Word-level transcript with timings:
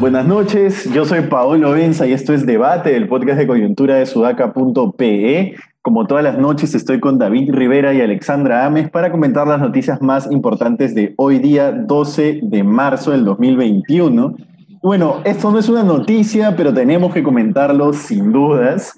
Buenas 0.00 0.26
noches, 0.26 0.90
yo 0.94 1.04
soy 1.04 1.22
Paolo 1.22 1.72
Benza 1.72 2.06
y 2.06 2.12
esto 2.12 2.32
es 2.32 2.46
Debate, 2.46 2.96
el 2.96 3.08
podcast 3.08 3.38
de 3.38 3.46
coyuntura 3.46 3.96
de 3.96 4.06
sudaca.pe. 4.06 5.54
Como 5.82 6.06
todas 6.06 6.24
las 6.24 6.38
noches 6.38 6.74
estoy 6.74 6.98
con 6.98 7.18
David 7.18 7.52
Rivera 7.52 7.92
y 7.92 8.00
Alexandra 8.00 8.64
Ames 8.64 8.88
para 8.90 9.10
comentar 9.10 9.46
las 9.46 9.60
noticias 9.60 10.00
más 10.00 10.30
importantes 10.32 10.94
de 10.94 11.12
hoy 11.18 11.40
día, 11.40 11.72
12 11.72 12.40
de 12.42 12.64
marzo 12.64 13.10
del 13.10 13.26
2021. 13.26 14.34
Bueno, 14.80 15.22
esto 15.24 15.50
no 15.50 15.58
es 15.58 15.68
una 15.68 15.82
noticia, 15.82 16.54
pero 16.54 16.72
tenemos 16.72 17.12
que 17.12 17.22
comentarlo 17.22 17.92
sin 17.92 18.30
dudas. 18.30 18.96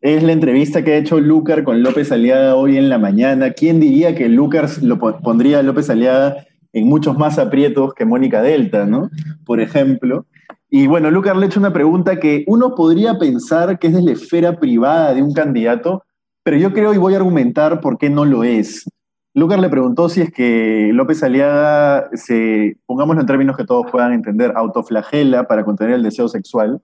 Es 0.00 0.22
la 0.22 0.32
entrevista 0.32 0.82
que 0.82 0.94
ha 0.94 0.96
hecho 0.96 1.20
Lucar 1.20 1.62
con 1.62 1.82
López 1.82 2.10
Aliada 2.10 2.56
hoy 2.56 2.78
en 2.78 2.88
la 2.88 2.98
mañana. 2.98 3.50
¿Quién 3.50 3.80
diría 3.80 4.14
que 4.14 4.30
Lucar 4.30 4.68
lo 4.80 4.98
pondría 4.98 5.58
a 5.58 5.62
López 5.62 5.90
Aliada 5.90 6.46
en 6.72 6.88
muchos 6.88 7.18
más 7.18 7.38
aprietos 7.38 7.92
que 7.92 8.06
Mónica 8.06 8.40
Delta, 8.40 8.86
¿no? 8.86 9.10
Por 9.44 9.60
ejemplo. 9.60 10.24
Y 10.70 10.86
bueno, 10.86 11.10
Lucas 11.10 11.36
le 11.36 11.44
ha 11.44 11.46
hecho 11.48 11.60
una 11.60 11.72
pregunta 11.72 12.18
que 12.18 12.44
uno 12.46 12.74
podría 12.74 13.18
pensar 13.18 13.78
que 13.78 13.88
es 13.88 13.92
de 13.92 14.02
la 14.02 14.12
esfera 14.12 14.58
privada 14.58 15.12
de 15.12 15.22
un 15.22 15.34
candidato, 15.34 16.02
pero 16.42 16.56
yo 16.56 16.72
creo 16.72 16.94
y 16.94 16.98
voy 16.98 17.12
a 17.12 17.18
argumentar 17.18 17.80
por 17.80 17.98
qué 17.98 18.08
no 18.08 18.24
lo 18.24 18.42
es. 18.42 18.86
Lucas 19.32 19.60
le 19.60 19.68
preguntó 19.68 20.08
si 20.08 20.22
es 20.22 20.32
que 20.32 20.90
López 20.92 21.22
Aliaga 21.22 22.10
se, 22.14 22.76
pongámoslo 22.86 23.20
en 23.20 23.26
términos 23.26 23.56
que 23.56 23.64
todos 23.64 23.90
puedan 23.90 24.12
entender, 24.12 24.52
autoflagela 24.56 25.44
para 25.44 25.64
contener 25.64 25.94
el 25.94 26.02
deseo 26.02 26.28
sexual. 26.28 26.80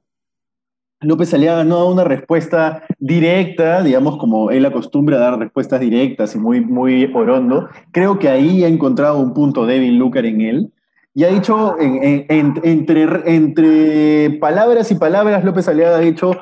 López 1.01 1.35
Aliaga 1.35 1.65
no 1.65 1.77
da 1.79 1.85
una 1.85 2.05
respuesta 2.05 2.85
directa, 2.99 3.83
digamos, 3.83 4.17
como 4.17 4.51
él 4.51 4.65
acostumbra 4.65 5.17
a 5.17 5.21
dar 5.21 5.39
respuestas 5.39 5.81
directas 5.81 6.35
y 6.35 6.39
muy, 6.39 6.61
muy 6.61 7.11
orondo. 7.15 7.69
Creo 7.91 8.19
que 8.19 8.29
ahí 8.29 8.65
ha 8.65 8.69
encontrado 8.69 9.19
un 9.19 9.35
punto 9.35 9.67
débil 9.67 9.99
Lucas 9.99 10.25
en 10.25 10.41
él. 10.41 10.73
Y 11.15 11.25
ha 11.25 11.29
dicho, 11.29 11.77
entre, 11.79 13.35
entre 13.35 14.39
palabras 14.39 14.91
y 14.91 14.95
palabras, 14.95 15.45
López 15.45 15.69
Aliaga 15.69 15.97
ha 15.97 16.01
dicho, 16.01 16.33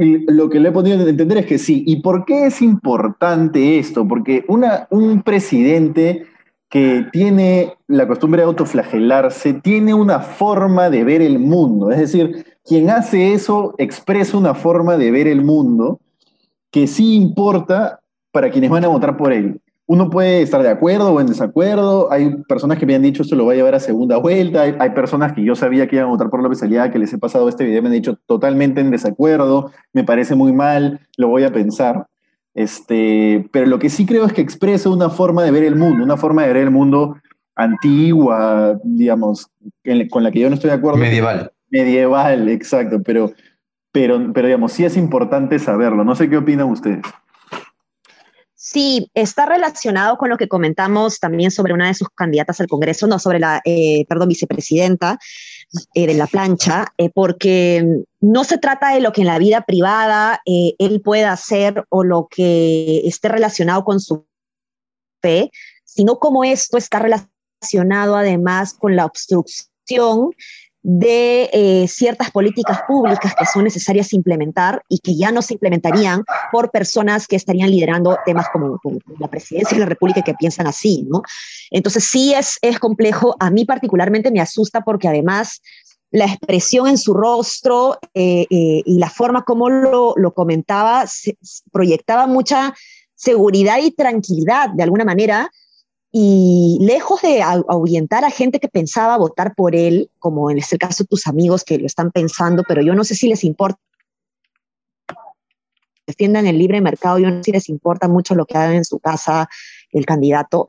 lo 0.00 0.48
que 0.48 0.60
le 0.60 0.70
he 0.70 0.72
podido 0.72 1.06
entender 1.06 1.38
es 1.38 1.46
que 1.46 1.58
sí. 1.58 1.84
¿Y 1.86 1.96
por 2.02 2.24
qué 2.24 2.46
es 2.46 2.62
importante 2.62 3.78
esto? 3.78 4.08
Porque 4.08 4.44
una, 4.48 4.86
un 4.90 5.22
presidente 5.22 6.26
que 6.70 7.06
tiene 7.12 7.74
la 7.88 8.06
costumbre 8.06 8.42
de 8.42 8.46
autoflagelarse, 8.46 9.54
tiene 9.54 9.92
una 9.92 10.20
forma 10.20 10.88
de 10.88 11.04
ver 11.04 11.20
el 11.20 11.38
mundo. 11.38 11.90
Es 11.90 11.98
decir, 11.98 12.46
quien 12.64 12.90
hace 12.90 13.34
eso 13.34 13.74
expresa 13.76 14.38
una 14.38 14.54
forma 14.54 14.96
de 14.96 15.10
ver 15.10 15.26
el 15.26 15.42
mundo 15.44 16.00
que 16.70 16.86
sí 16.86 17.16
importa 17.16 18.00
para 18.30 18.50
quienes 18.50 18.70
van 18.70 18.84
a 18.84 18.88
votar 18.88 19.16
por 19.16 19.32
él 19.32 19.59
uno 19.90 20.08
puede 20.08 20.42
estar 20.42 20.62
de 20.62 20.68
acuerdo 20.68 21.12
o 21.12 21.20
en 21.20 21.26
desacuerdo. 21.26 22.12
Hay 22.12 22.36
personas 22.48 22.78
que 22.78 22.86
me 22.86 22.94
han 22.94 23.02
dicho 23.02 23.24
esto 23.24 23.34
lo 23.34 23.46
va 23.46 23.54
a 23.54 23.56
llevar 23.56 23.74
a 23.74 23.80
segunda 23.80 24.18
vuelta. 24.18 24.62
Hay, 24.62 24.90
personas 24.90 25.32
que 25.32 25.42
yo 25.42 25.56
sabía 25.56 25.88
que 25.88 25.96
iban 25.96 26.06
a 26.06 26.10
votar 26.12 26.30
por 26.30 26.40
López 26.40 26.62
Aliaga, 26.62 26.92
que 26.92 27.00
les 27.00 27.12
he 27.12 27.18
pasado 27.18 27.48
este 27.48 27.64
video, 27.64 27.82
me 27.82 27.88
han 27.88 27.94
dicho 27.94 28.16
totalmente 28.26 28.80
en 28.80 28.92
desacuerdo, 28.92 29.72
me 29.92 30.04
parece 30.04 30.36
muy 30.36 30.52
mal, 30.52 31.00
lo 31.16 31.26
voy 31.26 31.42
a 31.42 31.52
pensar. 31.52 32.06
Este, 32.54 33.48
pero 33.50 33.66
lo 33.66 33.80
que 33.80 33.90
sí 33.90 34.06
creo 34.06 34.24
es 34.26 34.32
que 34.32 34.42
expresa 34.42 34.88
una 34.88 35.10
forma 35.10 35.42
de 35.42 35.50
ver 35.50 35.64
el 35.64 35.74
mundo, 35.74 36.04
una 36.04 36.16
forma 36.16 36.42
de 36.42 36.52
ver 36.52 36.58
el 36.58 36.70
mundo 36.70 37.16
antigua, 37.56 38.78
digamos, 38.84 39.48
con 40.08 40.22
la 40.22 40.30
que 40.30 40.38
yo 40.38 40.48
no 40.50 40.54
estoy 40.54 40.70
de 40.70 40.76
acuerdo. 40.76 40.98
Medieval. 40.98 41.50
Medieval, 41.68 42.48
exacto, 42.48 43.02
pero, 43.02 43.32
pero, 43.90 44.32
pero 44.32 44.46
digamos, 44.46 44.72
sí 44.72 44.84
es 44.84 44.96
importante 44.96 45.58
saberlo. 45.58 46.04
No 46.04 46.14
sé 46.14 46.30
qué 46.30 46.36
opinan 46.36 46.68
ustedes. 46.68 47.02
Sí, 48.72 49.10
está 49.14 49.46
relacionado 49.46 50.16
con 50.16 50.30
lo 50.30 50.36
que 50.36 50.46
comentamos 50.46 51.18
también 51.18 51.50
sobre 51.50 51.74
una 51.74 51.88
de 51.88 51.94
sus 51.94 52.08
candidatas 52.10 52.60
al 52.60 52.68
Congreso, 52.68 53.08
no 53.08 53.18
sobre 53.18 53.40
la, 53.40 53.60
eh, 53.64 54.04
perdón, 54.08 54.28
vicepresidenta 54.28 55.18
eh, 55.94 56.06
de 56.06 56.14
la 56.14 56.28
plancha, 56.28 56.86
eh, 56.96 57.10
porque 57.12 57.84
no 58.20 58.44
se 58.44 58.58
trata 58.58 58.94
de 58.94 59.00
lo 59.00 59.10
que 59.10 59.22
en 59.22 59.26
la 59.26 59.40
vida 59.40 59.62
privada 59.62 60.40
él 60.46 61.02
pueda 61.04 61.32
hacer 61.32 61.84
o 61.88 62.04
lo 62.04 62.28
que 62.30 63.00
esté 63.08 63.28
relacionado 63.28 63.82
con 63.82 63.98
su 63.98 64.28
fe, 65.20 65.50
sino 65.84 66.20
cómo 66.20 66.44
esto 66.44 66.78
está 66.78 67.00
relacionado 67.00 68.14
además 68.14 68.74
con 68.74 68.94
la 68.94 69.04
obstrucción 69.04 70.30
de 70.82 71.50
eh, 71.52 71.88
ciertas 71.88 72.30
políticas 72.30 72.80
públicas 72.88 73.34
que 73.38 73.44
son 73.44 73.64
necesarias 73.64 74.14
implementar 74.14 74.82
y 74.88 74.98
que 74.98 75.14
ya 75.14 75.30
no 75.30 75.42
se 75.42 75.54
implementarían 75.54 76.24
por 76.50 76.70
personas 76.70 77.26
que 77.26 77.36
estarían 77.36 77.70
liderando 77.70 78.16
temas 78.24 78.46
como, 78.50 78.80
la 79.18 79.28
presidencia 79.28 79.76
de 79.76 79.80
la 79.80 79.88
República 79.88 80.22
que 80.22 80.34
piensan 80.34 80.66
así, 80.66 81.06
¿no? 81.08 81.22
Entonces 81.70 82.04
sí 82.04 82.32
es, 82.32 82.58
es 82.62 82.78
complejo, 82.78 83.36
a 83.40 83.50
mí 83.50 83.66
particularmente 83.66 84.30
me 84.30 84.40
asusta 84.40 84.80
porque 84.80 85.08
además 85.08 85.60
la 86.12 86.24
expresión 86.24 86.88
en 86.88 86.98
su 86.98 87.14
rostro 87.14 87.98
eh, 88.14 88.46
eh, 88.50 88.82
y 88.84 88.98
la 88.98 89.10
forma 89.10 89.44
como 89.44 89.68
lo, 89.68 90.14
lo 90.16 90.32
comentaba 90.32 91.04
proyectaba 91.70 92.26
mucha 92.26 92.74
seguridad 93.14 93.78
y 93.82 93.90
tranquilidad 93.90 94.70
de 94.70 94.82
alguna 94.82 95.04
manera 95.04 95.50
y 96.12 96.78
lejos 96.80 97.22
de 97.22 97.42
ahuyentar 97.42 98.24
a 98.24 98.30
gente 98.30 98.58
que 98.58 98.68
pensaba 98.68 99.16
votar 99.16 99.54
por 99.54 99.76
él, 99.76 100.10
como 100.18 100.50
en 100.50 100.58
este 100.58 100.76
caso 100.76 101.04
tus 101.04 101.26
amigos 101.26 101.62
que 101.62 101.78
lo 101.78 101.86
están 101.86 102.10
pensando, 102.10 102.64
pero 102.66 102.82
yo 102.82 102.94
no 102.94 103.04
sé 103.04 103.14
si 103.14 103.28
les 103.28 103.44
importa 103.44 103.80
defiendan 106.06 106.46
el 106.48 106.58
libre 106.58 106.80
mercado, 106.80 107.20
yo 107.20 107.30
no 107.30 107.36
sé 107.36 107.44
si 107.44 107.52
les 107.52 107.68
importa 107.68 108.08
mucho 108.08 108.34
lo 108.34 108.44
que 108.44 108.58
haga 108.58 108.74
en 108.74 108.84
su 108.84 108.98
casa 108.98 109.48
el 109.92 110.06
candidato, 110.06 110.66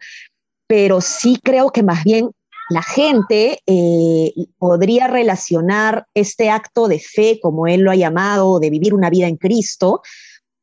pero 0.67 1.01
sí 1.01 1.39
creo 1.41 1.71
que 1.71 1.81
más 1.81 2.03
bien 2.03 2.29
la 2.69 2.83
gente 2.83 3.59
eh, 3.65 4.33
podría 4.57 5.07
relacionar 5.07 6.05
este 6.13 6.49
acto 6.49 6.87
de 6.87 6.99
fe, 6.99 7.39
como 7.41 7.67
él 7.67 7.81
lo 7.81 7.91
ha 7.91 7.95
llamado, 7.95 8.59
de 8.59 8.69
vivir 8.69 8.93
una 8.93 9.09
vida 9.09 9.27
en 9.27 9.35
Cristo, 9.35 10.01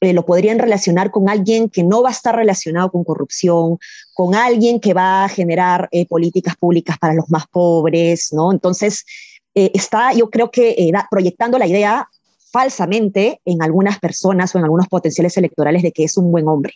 eh, 0.00 0.12
lo 0.12 0.24
podrían 0.24 0.60
relacionar 0.60 1.10
con 1.10 1.28
alguien 1.28 1.68
que 1.68 1.82
no 1.82 2.02
va 2.02 2.10
a 2.10 2.12
estar 2.12 2.36
relacionado 2.36 2.92
con 2.92 3.02
corrupción, 3.02 3.78
con 4.14 4.36
alguien 4.36 4.78
que 4.78 4.94
va 4.94 5.24
a 5.24 5.28
generar 5.28 5.88
eh, 5.90 6.06
políticas 6.06 6.54
públicas 6.56 6.98
para 6.98 7.14
los 7.14 7.28
más 7.30 7.48
pobres, 7.48 8.32
¿no? 8.32 8.52
Entonces, 8.52 9.04
eh, 9.56 9.72
está, 9.74 10.12
yo 10.12 10.30
creo 10.30 10.52
que 10.52 10.92
proyectando 11.10 11.58
la 11.58 11.66
idea 11.66 12.08
falsamente 12.52 13.40
en 13.44 13.60
algunas 13.60 13.98
personas 13.98 14.54
o 14.54 14.58
en 14.58 14.64
algunos 14.64 14.86
potenciales 14.86 15.36
electorales 15.36 15.82
de 15.82 15.90
que 15.90 16.04
es 16.04 16.16
un 16.16 16.30
buen 16.30 16.46
hombre. 16.46 16.74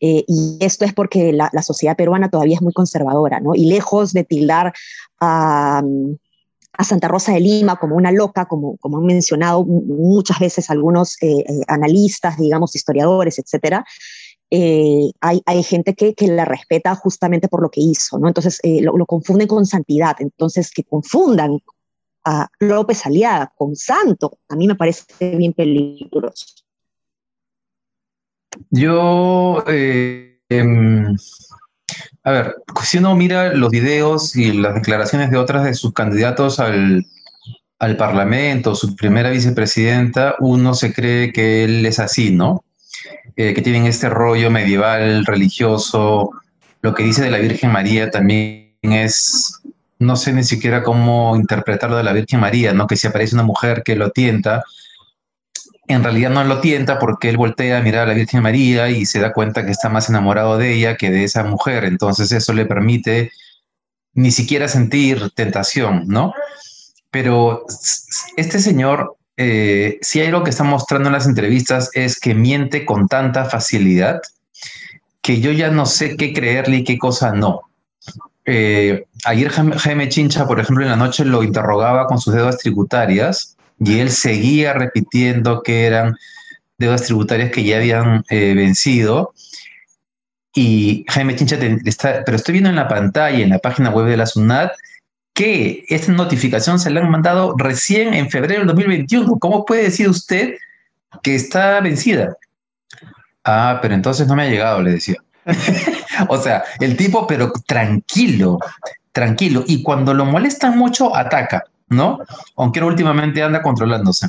y 0.00 0.58
esto 0.60 0.84
es 0.84 0.94
porque 0.94 1.32
la, 1.32 1.50
la, 1.52 1.62
sociedad 1.62 1.96
peruana 1.96 2.30
todavía 2.30 2.56
es 2.56 2.62
muy 2.62 2.72
conservadora, 2.72 3.40
¿no? 3.40 3.54
Y 3.54 3.66
lejos 3.66 4.12
de 4.12 4.24
tildar 4.24 4.72
a 5.20 5.82
a 6.72 6.84
Santa 6.84 7.08
Rosa 7.08 7.32
de 7.32 7.40
Lima 7.40 7.76
como 7.76 7.96
una 7.96 8.12
loca, 8.12 8.46
como, 8.46 8.76
como 8.78 8.98
han 8.98 9.04
mencionado 9.04 9.64
muchas 9.64 10.38
veces 10.38 10.70
algunos 10.70 11.16
eh, 11.22 11.40
eh, 11.40 11.60
analistas, 11.66 12.38
digamos, 12.38 12.74
historiadores, 12.76 13.38
etcétera. 13.38 13.84
Eh, 14.50 15.10
hay, 15.20 15.42
hay, 15.44 15.62
gente 15.62 15.94
que, 15.94 16.14
que, 16.14 16.28
la 16.28 16.44
respeta 16.44 16.94
justamente 16.94 17.48
por 17.48 17.62
lo 17.62 17.70
que 17.70 17.80
hizo, 17.80 18.18
¿no? 18.18 18.28
Entonces 18.28 18.60
lo, 18.64 19.04
confunden 19.04 19.46
con 19.46 19.66
santidad, 19.66 20.16
entonces 20.20 20.70
que 20.70 20.84
confundan 20.84 21.58
a 22.24 22.48
López 22.58 23.04
Aliaga 23.04 23.52
con 23.54 23.76
santo, 23.76 24.38
a 24.48 24.56
mí 24.56 24.66
me 24.66 24.74
parece 24.74 25.04
bien 25.36 25.52
peligroso. 25.52 26.46
Yo 28.70 29.64
em, 29.66 31.14
a 32.24 32.30
ver, 32.30 32.56
si 32.84 32.98
uno 32.98 33.14
mira 33.14 33.54
los 33.54 33.70
videos 33.70 34.36
y 34.36 34.52
las 34.52 34.74
declaraciones 34.74 35.30
de 35.30 35.38
otras 35.38 35.64
de 35.64 35.74
sus 35.74 35.92
candidatos 35.92 36.60
al, 36.60 37.06
Parlamento, 37.96 38.74
su 38.74 38.96
primera 38.96 39.30
vicepresidenta, 39.30 40.34
uno 40.40 40.74
se 40.74 40.92
cree 40.92 41.32
que 41.32 41.64
él 41.64 41.86
es 41.86 42.00
así, 42.00 42.32
¿no? 42.32 42.64
Eh, 43.36 43.54
que 43.54 43.62
tienen 43.62 43.86
este 43.86 44.08
rollo 44.08 44.50
medieval, 44.50 45.24
religioso. 45.24 46.32
Lo 46.82 46.92
que 46.92 47.04
dice 47.04 47.22
de 47.22 47.30
la 47.30 47.38
Virgen 47.38 47.70
María 47.70 48.10
también 48.10 48.74
es, 48.82 49.60
no 50.00 50.16
sé 50.16 50.32
ni 50.32 50.42
siquiera 50.42 50.82
cómo 50.82 51.36
interpretarlo 51.36 51.96
de 51.96 52.02
la 52.02 52.12
Virgen 52.12 52.40
María, 52.40 52.74
¿no? 52.74 52.88
Que 52.88 52.96
si 52.96 53.06
aparece 53.06 53.36
una 53.36 53.44
mujer 53.44 53.84
que 53.84 53.94
lo 53.94 54.10
tienta, 54.10 54.64
en 55.88 56.02
realidad 56.04 56.30
no 56.30 56.44
lo 56.44 56.60
tienta 56.60 56.98
porque 56.98 57.28
él 57.30 57.36
voltea 57.36 57.78
a 57.78 57.82
mirar 57.82 58.02
a 58.02 58.06
la 58.06 58.14
Virgen 58.14 58.42
María 58.42 58.90
y 58.90 59.06
se 59.06 59.20
da 59.20 59.32
cuenta 59.32 59.64
que 59.64 59.72
está 59.72 59.88
más 59.88 60.08
enamorado 60.08 60.58
de 60.58 60.74
ella 60.74 60.96
que 60.96 61.10
de 61.10 61.24
esa 61.24 61.44
mujer. 61.44 61.84
Entonces 61.84 62.30
eso 62.30 62.52
le 62.52 62.66
permite 62.66 63.32
ni 64.12 64.30
siquiera 64.30 64.68
sentir 64.68 65.30
tentación, 65.34 66.04
¿no? 66.06 66.34
Pero 67.10 67.64
este 68.36 68.58
señor, 68.58 69.16
eh, 69.36 69.98
si 70.02 70.20
hay 70.20 70.26
algo 70.26 70.44
que 70.44 70.50
está 70.50 70.64
mostrando 70.64 71.08
en 71.08 71.14
las 71.14 71.26
entrevistas 71.26 71.90
es 71.94 72.20
que 72.20 72.34
miente 72.34 72.84
con 72.84 73.08
tanta 73.08 73.46
facilidad 73.46 74.20
que 75.22 75.40
yo 75.40 75.52
ya 75.52 75.70
no 75.70 75.86
sé 75.86 76.16
qué 76.16 76.32
creerle 76.32 76.78
y 76.78 76.84
qué 76.84 76.98
cosa 76.98 77.32
no. 77.32 77.62
Eh, 78.44 79.04
ayer 79.24 79.50
Jaime 79.50 80.08
Chincha, 80.08 80.46
por 80.46 80.58
ejemplo, 80.60 80.84
en 80.84 80.90
la 80.90 80.96
noche 80.96 81.24
lo 81.24 81.42
interrogaba 81.42 82.06
con 82.06 82.18
sus 82.18 82.34
deudas 82.34 82.58
tributarias 82.58 83.57
y 83.80 84.00
él 84.00 84.10
seguía 84.10 84.72
repitiendo 84.72 85.62
que 85.62 85.86
eran 85.86 86.16
deudas 86.78 87.04
tributarias 87.04 87.50
que 87.50 87.64
ya 87.64 87.76
habían 87.76 88.24
eh, 88.30 88.54
vencido. 88.54 89.34
Y 90.54 91.04
Jaime 91.08 91.36
Chincha 91.36 91.56
está, 91.84 92.24
pero 92.24 92.36
estoy 92.36 92.52
viendo 92.52 92.70
en 92.70 92.76
la 92.76 92.88
pantalla, 92.88 93.38
en 93.38 93.50
la 93.50 93.58
página 93.58 93.90
web 93.90 94.06
de 94.06 94.16
la 94.16 94.26
SUNAT, 94.26 94.72
que 95.34 95.84
esta 95.88 96.10
notificación 96.12 96.80
se 96.80 96.90
la 96.90 97.00
han 97.00 97.10
mandado 97.10 97.54
recién 97.56 98.14
en 98.14 98.30
febrero 98.30 98.60
del 98.60 98.68
2021. 98.68 99.38
¿Cómo 99.38 99.64
puede 99.64 99.84
decir 99.84 100.08
usted 100.08 100.54
que 101.22 101.34
está 101.34 101.80
vencida? 101.80 102.36
Ah, 103.44 103.78
pero 103.80 103.94
entonces 103.94 104.26
no 104.26 104.34
me 104.34 104.44
ha 104.44 104.50
llegado, 104.50 104.82
le 104.82 104.92
decía. 104.92 105.16
o 106.28 106.38
sea, 106.38 106.64
el 106.80 106.96
tipo, 106.96 107.26
pero 107.26 107.52
tranquilo, 107.66 108.58
tranquilo. 109.12 109.64
Y 109.66 109.82
cuando 109.82 110.12
lo 110.12 110.24
molestan 110.24 110.76
mucho, 110.76 111.14
ataca, 111.14 111.64
¿no? 111.88 112.18
Aunque 112.56 112.82
últimamente 112.82 113.42
anda 113.42 113.62
controlándose. 113.62 114.28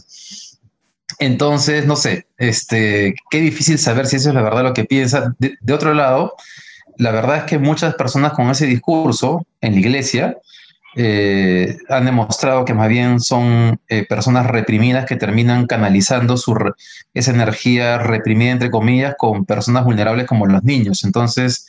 Entonces, 1.20 1.86
no 1.86 1.96
sé, 1.98 2.28
este, 2.38 3.14
qué 3.30 3.42
difícil 3.42 3.78
saber 3.78 4.08
si 4.08 4.16
eso 4.16 4.30
es 4.30 4.36
la 4.36 4.42
verdad 4.42 4.64
lo 4.64 4.74
que 4.74 4.86
piensa. 4.86 5.36
De, 5.38 5.74
otro 5.74 5.94
lado, 5.94 6.36
la 6.98 7.12
verdad 7.12 7.38
es 7.38 7.44
que 7.44 7.60
muchas 7.60 7.96
personas 7.96 8.34
con 8.34 8.50
ese 8.50 8.66
discurso 8.66 9.46
en 9.60 9.74
la 9.74 9.80
iglesia 9.80 10.38
eh, 10.96 11.78
han 11.90 12.06
demostrado 12.06 12.64
que 12.64 12.74
más 12.74 12.88
bien 12.88 13.20
son 13.20 13.80
eh, 13.90 14.06
personas 14.08 14.48
reprimidas 14.48 15.06
que 15.06 15.18
terminan 15.18 15.68
canalizando 15.68 16.38
su 16.38 16.58
esa 17.14 17.32
energía 17.32 17.98
reprimida, 17.98 18.52
entre 18.52 18.72
comillas, 18.72 19.16
con 19.18 19.46
personas 19.46 19.84
vulnerables 19.84 20.26
como 20.26 20.46
los 20.46 20.64
niños. 20.64 21.04
Entonces, 21.04 21.68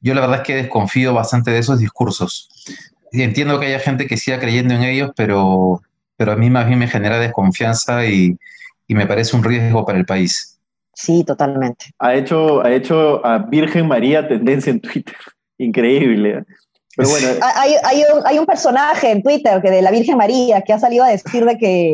yo 0.00 0.14
la 0.14 0.20
verdad 0.20 0.38
es 0.38 0.46
que 0.46 0.56
desconfío 0.56 1.14
bastante 1.14 1.50
de 1.50 1.58
esos 1.58 1.78
discursos. 1.78 2.48
Y 3.12 3.22
entiendo 3.22 3.58
que 3.58 3.66
haya 3.66 3.78
gente 3.78 4.06
que 4.06 4.16
siga 4.16 4.38
creyendo 4.38 4.74
en 4.74 4.82
ellos, 4.82 5.10
pero, 5.16 5.82
pero 6.16 6.32
a 6.32 6.36
mí 6.36 6.50
más 6.50 6.66
bien 6.66 6.78
me 6.78 6.88
genera 6.88 7.18
desconfianza 7.18 8.06
y, 8.06 8.36
y 8.86 8.94
me 8.94 9.06
parece 9.06 9.36
un 9.36 9.44
riesgo 9.44 9.84
para 9.84 9.98
el 9.98 10.06
país. 10.06 10.58
Sí, 10.94 11.24
totalmente. 11.24 11.86
Ha 11.98 12.14
hecho, 12.14 12.62
ha 12.62 12.72
hecho 12.72 13.24
a 13.24 13.38
Virgen 13.38 13.88
María 13.88 14.26
tendencia 14.26 14.70
en 14.70 14.80
Twitter. 14.80 15.16
Increíble. 15.58 16.44
Pero 16.96 17.08
bueno. 17.08 17.28
Hay, 17.56 17.74
hay, 17.84 18.02
un, 18.12 18.26
hay, 18.26 18.38
un, 18.38 18.46
personaje 18.46 19.10
en 19.10 19.22
Twitter 19.22 19.62
que 19.62 19.70
de 19.70 19.80
la 19.80 19.90
Virgen 19.90 20.16
María 20.16 20.60
que 20.62 20.72
ha 20.72 20.78
salido 20.78 21.04
a 21.04 21.08
decir 21.08 21.44
de 21.44 21.56
que, 21.56 21.92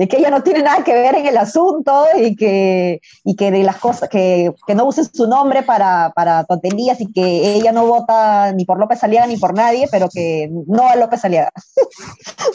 de 0.00 0.08
que 0.08 0.16
ella 0.16 0.30
no 0.30 0.42
tiene 0.42 0.62
nada 0.62 0.82
que 0.82 0.94
ver 0.94 1.14
en 1.14 1.26
el 1.26 1.36
asunto 1.36 2.06
y 2.18 2.34
que, 2.34 3.02
y 3.22 3.36
que 3.36 3.50
de 3.50 3.62
las 3.62 3.76
cosas, 3.76 4.08
que, 4.08 4.50
que 4.66 4.74
no 4.74 4.86
use 4.86 5.04
su 5.04 5.28
nombre 5.28 5.62
para, 5.62 6.10
para 6.16 6.44
tonterías 6.44 6.98
y 7.02 7.12
que 7.12 7.54
ella 7.54 7.70
no 7.70 7.84
vota 7.86 8.50
ni 8.54 8.64
por 8.64 8.78
López 8.78 9.04
Aliaga 9.04 9.26
ni 9.26 9.36
por 9.36 9.52
nadie, 9.54 9.88
pero 9.90 10.08
que 10.08 10.48
no 10.66 10.88
a 10.88 10.96
López 10.96 11.22
Aliaga. 11.26 11.50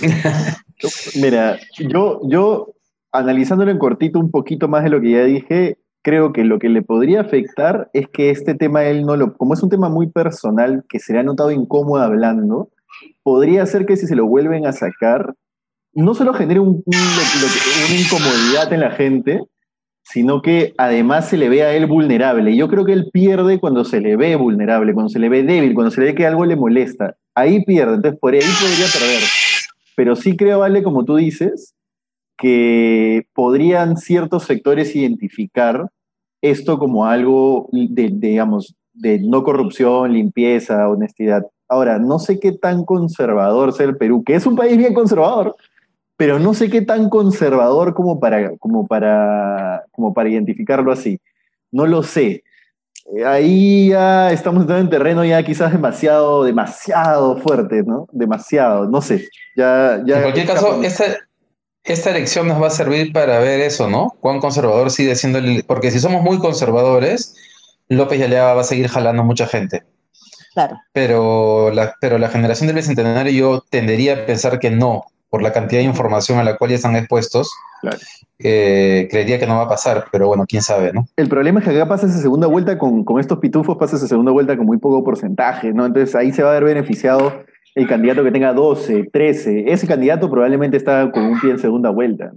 Mira, 1.21 1.59
yo, 1.77 2.19
yo 2.23 2.73
analizándolo 3.11 3.69
en 3.69 3.77
cortito 3.77 4.19
un 4.19 4.31
poquito 4.31 4.67
más 4.67 4.83
de 4.83 4.89
lo 4.89 4.99
que 4.99 5.11
ya 5.11 5.23
dije, 5.25 5.77
creo 6.01 6.33
que 6.33 6.45
lo 6.45 6.57
que 6.57 6.69
le 6.69 6.81
podría 6.81 7.21
afectar 7.21 7.91
es 7.93 8.07
que 8.07 8.31
este 8.31 8.55
tema 8.55 8.85
él 8.85 9.05
no 9.05 9.17
lo, 9.17 9.37
como 9.37 9.53
es 9.53 9.61
un 9.61 9.69
tema 9.69 9.87
muy 9.87 10.07
personal 10.07 10.83
que 10.89 10.97
se 10.97 11.13
le 11.13 11.19
ha 11.19 11.23
notado 11.23 11.51
incómodo 11.51 12.01
hablando, 12.01 12.69
podría 13.21 13.67
ser 13.67 13.85
que 13.85 13.97
si 13.97 14.07
se 14.07 14.15
lo 14.15 14.25
vuelven 14.25 14.65
a 14.65 14.71
sacar, 14.71 15.35
no 15.95 16.13
solo 16.13 16.33
genere 16.33 16.59
un, 16.59 16.83
una 16.85 17.99
incomodidad 17.99 18.71
en 18.73 18.81
la 18.81 18.91
gente, 18.91 19.41
sino 20.03 20.41
que 20.41 20.73
además 20.77 21.29
se 21.29 21.37
le 21.37 21.49
ve 21.49 21.63
a 21.63 21.73
él 21.73 21.87
vulnerable. 21.87 22.55
Yo 22.55 22.67
creo 22.67 22.85
que 22.85 22.93
él 22.93 23.09
pierde 23.11 23.59
cuando 23.59 23.83
se 23.83 24.01
le 24.01 24.15
ve 24.15 24.35
vulnerable, 24.35 24.93
cuando 24.93 25.09
se 25.09 25.19
le 25.19 25.29
ve 25.29 25.43
débil, 25.43 25.73
cuando 25.73 25.89
se 25.89 26.01
le 26.01 26.07
ve 26.07 26.15
que 26.15 26.27
algo 26.27 26.45
le 26.45 26.55
molesta. 26.55 27.15
Ahí 27.33 27.65
pierde, 27.65 27.95
entonces 27.95 28.19
por 28.19 28.33
ahí 28.33 28.39
podría 28.39 28.85
perder. 28.93 29.21
Pero 29.95 30.15
sí 30.15 30.37
creo, 30.37 30.59
Vale, 30.59 30.83
como 30.83 31.05
tú 31.05 31.15
dices, 31.15 31.73
que 32.37 33.25
podrían 33.33 33.97
ciertos 33.97 34.43
sectores 34.43 34.95
identificar 34.95 35.89
esto 36.41 36.77
como 36.77 37.05
algo 37.05 37.69
de, 37.71 38.11
digamos, 38.13 38.75
de 38.93 39.19
no 39.19 39.43
corrupción, 39.43 40.13
limpieza, 40.13 40.87
honestidad. 40.87 41.45
Ahora, 41.67 41.97
no 41.97 42.19
sé 42.19 42.39
qué 42.39 42.51
tan 42.51 42.85
conservador 42.85 43.73
sea 43.73 43.87
el 43.87 43.97
Perú, 43.97 44.23
que 44.23 44.35
es 44.35 44.45
un 44.45 44.55
país 44.55 44.77
bien 44.77 44.93
conservador, 44.93 45.55
pero 46.17 46.39
no 46.39 46.53
sé 46.53 46.69
qué 46.69 46.81
tan 46.81 47.09
conservador 47.09 47.93
como 47.93 48.19
para, 48.19 48.55
como 48.57 48.87
para, 48.87 49.83
como 49.91 50.13
para 50.13 50.29
identificarlo 50.29 50.91
así. 50.91 51.19
No 51.71 51.85
lo 51.85 52.03
sé. 52.03 52.43
Eh, 53.15 53.25
ahí 53.25 53.89
ya 53.89 54.31
estamos 54.31 54.61
entrando 54.61 54.83
en 54.83 54.89
terreno 54.89 55.25
ya 55.25 55.43
quizás 55.43 55.71
demasiado, 55.71 56.43
demasiado 56.43 57.37
fuerte, 57.37 57.83
¿no? 57.83 58.07
Demasiado, 58.11 58.87
no 58.87 59.01
sé. 59.01 59.27
Ya, 59.55 60.01
ya 60.05 60.17
en 60.17 60.21
cualquier 60.23 60.47
caso, 60.47 60.81
este, 60.81 61.17
esta 61.83 62.11
elección 62.11 62.47
nos 62.47 62.61
va 62.61 62.67
a 62.67 62.71
servir 62.71 63.11
para 63.11 63.39
ver 63.39 63.59
eso, 63.59 63.89
¿no? 63.89 64.15
Cuán 64.21 64.39
conservador 64.39 64.89
sigue 64.91 65.15
siendo 65.15 65.39
el... 65.39 65.63
Porque 65.67 65.91
si 65.91 65.99
somos 65.99 66.23
muy 66.23 66.39
conservadores, 66.39 67.35
López 67.89 68.19
Yalea 68.19 68.53
va 68.53 68.61
a 68.61 68.65
seguir 68.65 68.87
jalando 68.87 69.23
mucha 69.23 69.45
gente. 69.45 69.83
Claro. 70.53 70.79
Pero 70.93 71.69
la, 71.71 71.93
pero 71.99 72.17
la 72.17 72.29
generación 72.29 72.67
del 72.67 72.77
Bicentenario 72.77 73.33
yo 73.33 73.63
tendería 73.69 74.13
a 74.13 74.25
pensar 74.25 74.59
que 74.59 74.71
no, 74.71 75.05
por 75.35 75.41
la 75.41 75.51
cantidad 75.51 75.81
de 75.81 75.85
información 75.85 76.39
a 76.39 76.45
la 76.45 76.55
cual 76.55 76.69
ya 76.69 76.77
están 76.77 76.95
expuestos. 76.95 77.51
Claro. 77.81 77.97
Eh, 78.39 79.09
creería 79.11 79.37
que 79.37 79.45
no 79.45 79.57
va 79.57 79.63
a 79.63 79.67
pasar, 79.67 80.05
pero 80.09 80.27
bueno, 80.27 80.45
quién 80.47 80.61
sabe, 80.61 80.93
¿no? 80.93 81.09
El 81.17 81.27
problema 81.27 81.59
es 81.59 81.65
que 81.65 81.71
acá 81.71 81.89
pasa 81.89 82.07
esa 82.07 82.19
segunda 82.19 82.47
vuelta 82.47 82.77
con, 82.77 83.03
con 83.03 83.19
estos 83.19 83.39
pitufos, 83.39 83.75
pasa 83.75 83.97
esa 83.97 84.07
segunda 84.07 84.31
vuelta 84.31 84.55
con 84.55 84.65
muy 84.65 84.77
poco 84.77 85.03
porcentaje, 85.03 85.73
¿no? 85.73 85.85
Entonces 85.85 86.15
ahí 86.15 86.31
se 86.31 86.41
va 86.41 86.51
a 86.51 86.53
ver 86.53 86.63
beneficiado 86.63 87.43
el 87.75 87.85
candidato 87.85 88.23
que 88.23 88.31
tenga 88.31 88.53
12, 88.53 89.09
13, 89.11 89.65
ese 89.67 89.87
candidato 89.87 90.31
probablemente 90.31 90.77
está 90.77 91.11
con 91.11 91.23
un 91.23 91.41
pie 91.41 91.51
en 91.51 91.59
segunda 91.59 91.89
vuelta. 91.89 92.31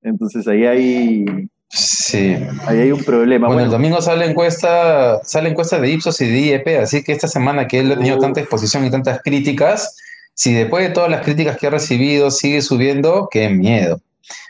Entonces 0.00 0.48
ahí 0.48 0.64
hay, 0.64 1.26
sí. 1.68 2.34
ahí 2.66 2.80
hay 2.80 2.92
un 2.92 3.04
problema. 3.04 3.48
Bueno, 3.48 3.64
el 3.64 3.70
domingo 3.70 4.00
sale 4.00 4.24
encuesta, 4.24 5.20
sale 5.22 5.50
encuesta 5.50 5.78
de 5.78 5.90
Ipsos 5.90 6.18
y 6.22 6.30
de 6.30 6.38
IEP, 6.38 6.80
así 6.80 7.04
que 7.04 7.12
esta 7.12 7.28
semana 7.28 7.68
que 7.68 7.80
él 7.80 7.92
ha 7.92 7.96
tenido 7.96 8.16
tanta 8.16 8.40
exposición 8.40 8.86
y 8.86 8.90
tantas 8.90 9.20
críticas, 9.22 9.98
si 10.36 10.52
después 10.52 10.86
de 10.86 10.94
todas 10.94 11.10
las 11.10 11.22
críticas 11.22 11.56
que 11.56 11.66
ha 11.66 11.70
recibido 11.70 12.30
sigue 12.30 12.62
subiendo, 12.62 13.28
qué 13.28 13.48
miedo. 13.48 14.00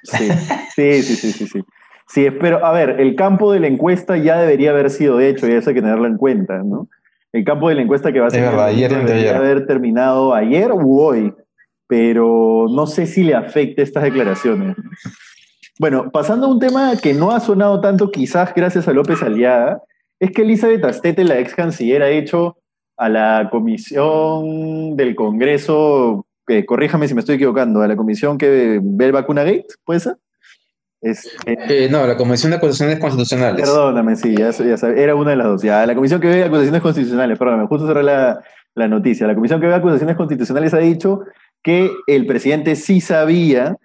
Sí, 0.02 0.28
sí, 0.74 1.02
sí, 1.02 1.16
sí, 1.16 1.32
sí. 1.32 1.46
sí. 1.46 1.60
Sí, 2.08 2.24
espero, 2.24 2.64
a 2.64 2.70
ver, 2.70 3.00
el 3.00 3.16
campo 3.16 3.52
de 3.52 3.58
la 3.58 3.66
encuesta 3.66 4.16
ya 4.16 4.38
debería 4.38 4.70
haber 4.70 4.90
sido 4.90 5.20
hecho 5.20 5.48
y 5.48 5.52
eso 5.52 5.70
hay 5.70 5.74
que 5.74 5.82
tenerlo 5.82 6.06
en 6.06 6.16
cuenta, 6.16 6.58
¿no? 6.62 6.88
el 7.36 7.44
campo 7.44 7.68
de 7.68 7.74
la 7.74 7.82
encuesta 7.82 8.12
que 8.12 8.20
va 8.20 8.28
a 8.28 8.30
ser 8.30 8.44
ayer, 8.44 8.90
debería 8.90 9.36
haber 9.36 9.66
terminado 9.66 10.34
ayer 10.34 10.72
u 10.72 11.00
hoy, 11.00 11.34
pero 11.86 12.66
no 12.70 12.86
sé 12.86 13.06
si 13.06 13.22
le 13.22 13.34
afecte 13.34 13.82
estas 13.82 14.04
declaraciones. 14.04 14.76
Bueno, 15.78 16.10
pasando 16.10 16.46
a 16.46 16.50
un 16.50 16.58
tema 16.58 16.96
que 16.96 17.12
no 17.12 17.32
ha 17.32 17.40
sonado 17.40 17.80
tanto, 17.80 18.11
quizás 18.11 18.54
gracias 18.54 18.88
a 18.88 18.92
López 18.92 19.22
Aliaga, 19.22 19.82
es 20.18 20.30
que 20.30 20.42
Elizabeth 20.42 20.84
Astete, 20.84 21.25
la 21.25 21.38
ex 21.38 21.54
canciller, 21.54 22.02
ha 22.02 22.08
hecho 22.08 22.56
a 22.96 23.08
la 23.08 23.48
comisión 23.50 24.96
del 24.96 25.14
Congreso, 25.14 26.26
eh, 26.48 26.64
corríjame 26.64 27.08
si 27.08 27.14
me 27.14 27.20
estoy 27.20 27.36
equivocando, 27.36 27.82
a 27.82 27.88
la 27.88 27.96
comisión 27.96 28.38
que 28.38 28.80
ve 28.82 29.04
el 29.04 29.12
vacuna 29.12 29.44
gate, 29.44 29.66
¿puede 29.84 30.00
ser? 30.00 30.16
Eh, 31.02 31.88
no, 31.90 32.06
la 32.06 32.16
Comisión 32.16 32.50
de 32.50 32.56
Acusaciones 32.56 32.98
Constitucionales. 32.98 33.60
Perdóname, 33.60 34.16
sí, 34.16 34.34
ya, 34.36 34.50
ya 34.50 34.88
era 34.88 35.14
una 35.14 35.30
de 35.30 35.36
las 35.36 35.46
dos. 35.46 35.62
Ya, 35.62 35.86
la 35.86 35.94
Comisión 35.94 36.20
que 36.20 36.28
ve 36.28 36.44
acusaciones 36.44 36.82
constitucionales, 36.82 37.38
perdóname, 37.38 37.66
justo 37.66 37.86
cerré 37.86 38.02
la, 38.02 38.42
la 38.74 38.88
noticia. 38.88 39.26
La 39.26 39.34
Comisión 39.34 39.60
que 39.60 39.66
ve 39.66 39.74
acusaciones 39.74 40.16
constitucionales 40.16 40.74
ha 40.74 40.78
dicho 40.78 41.20
que 41.62 41.90
el 42.06 42.26
presidente 42.26 42.76
sí 42.76 43.00
sabía 43.00 43.76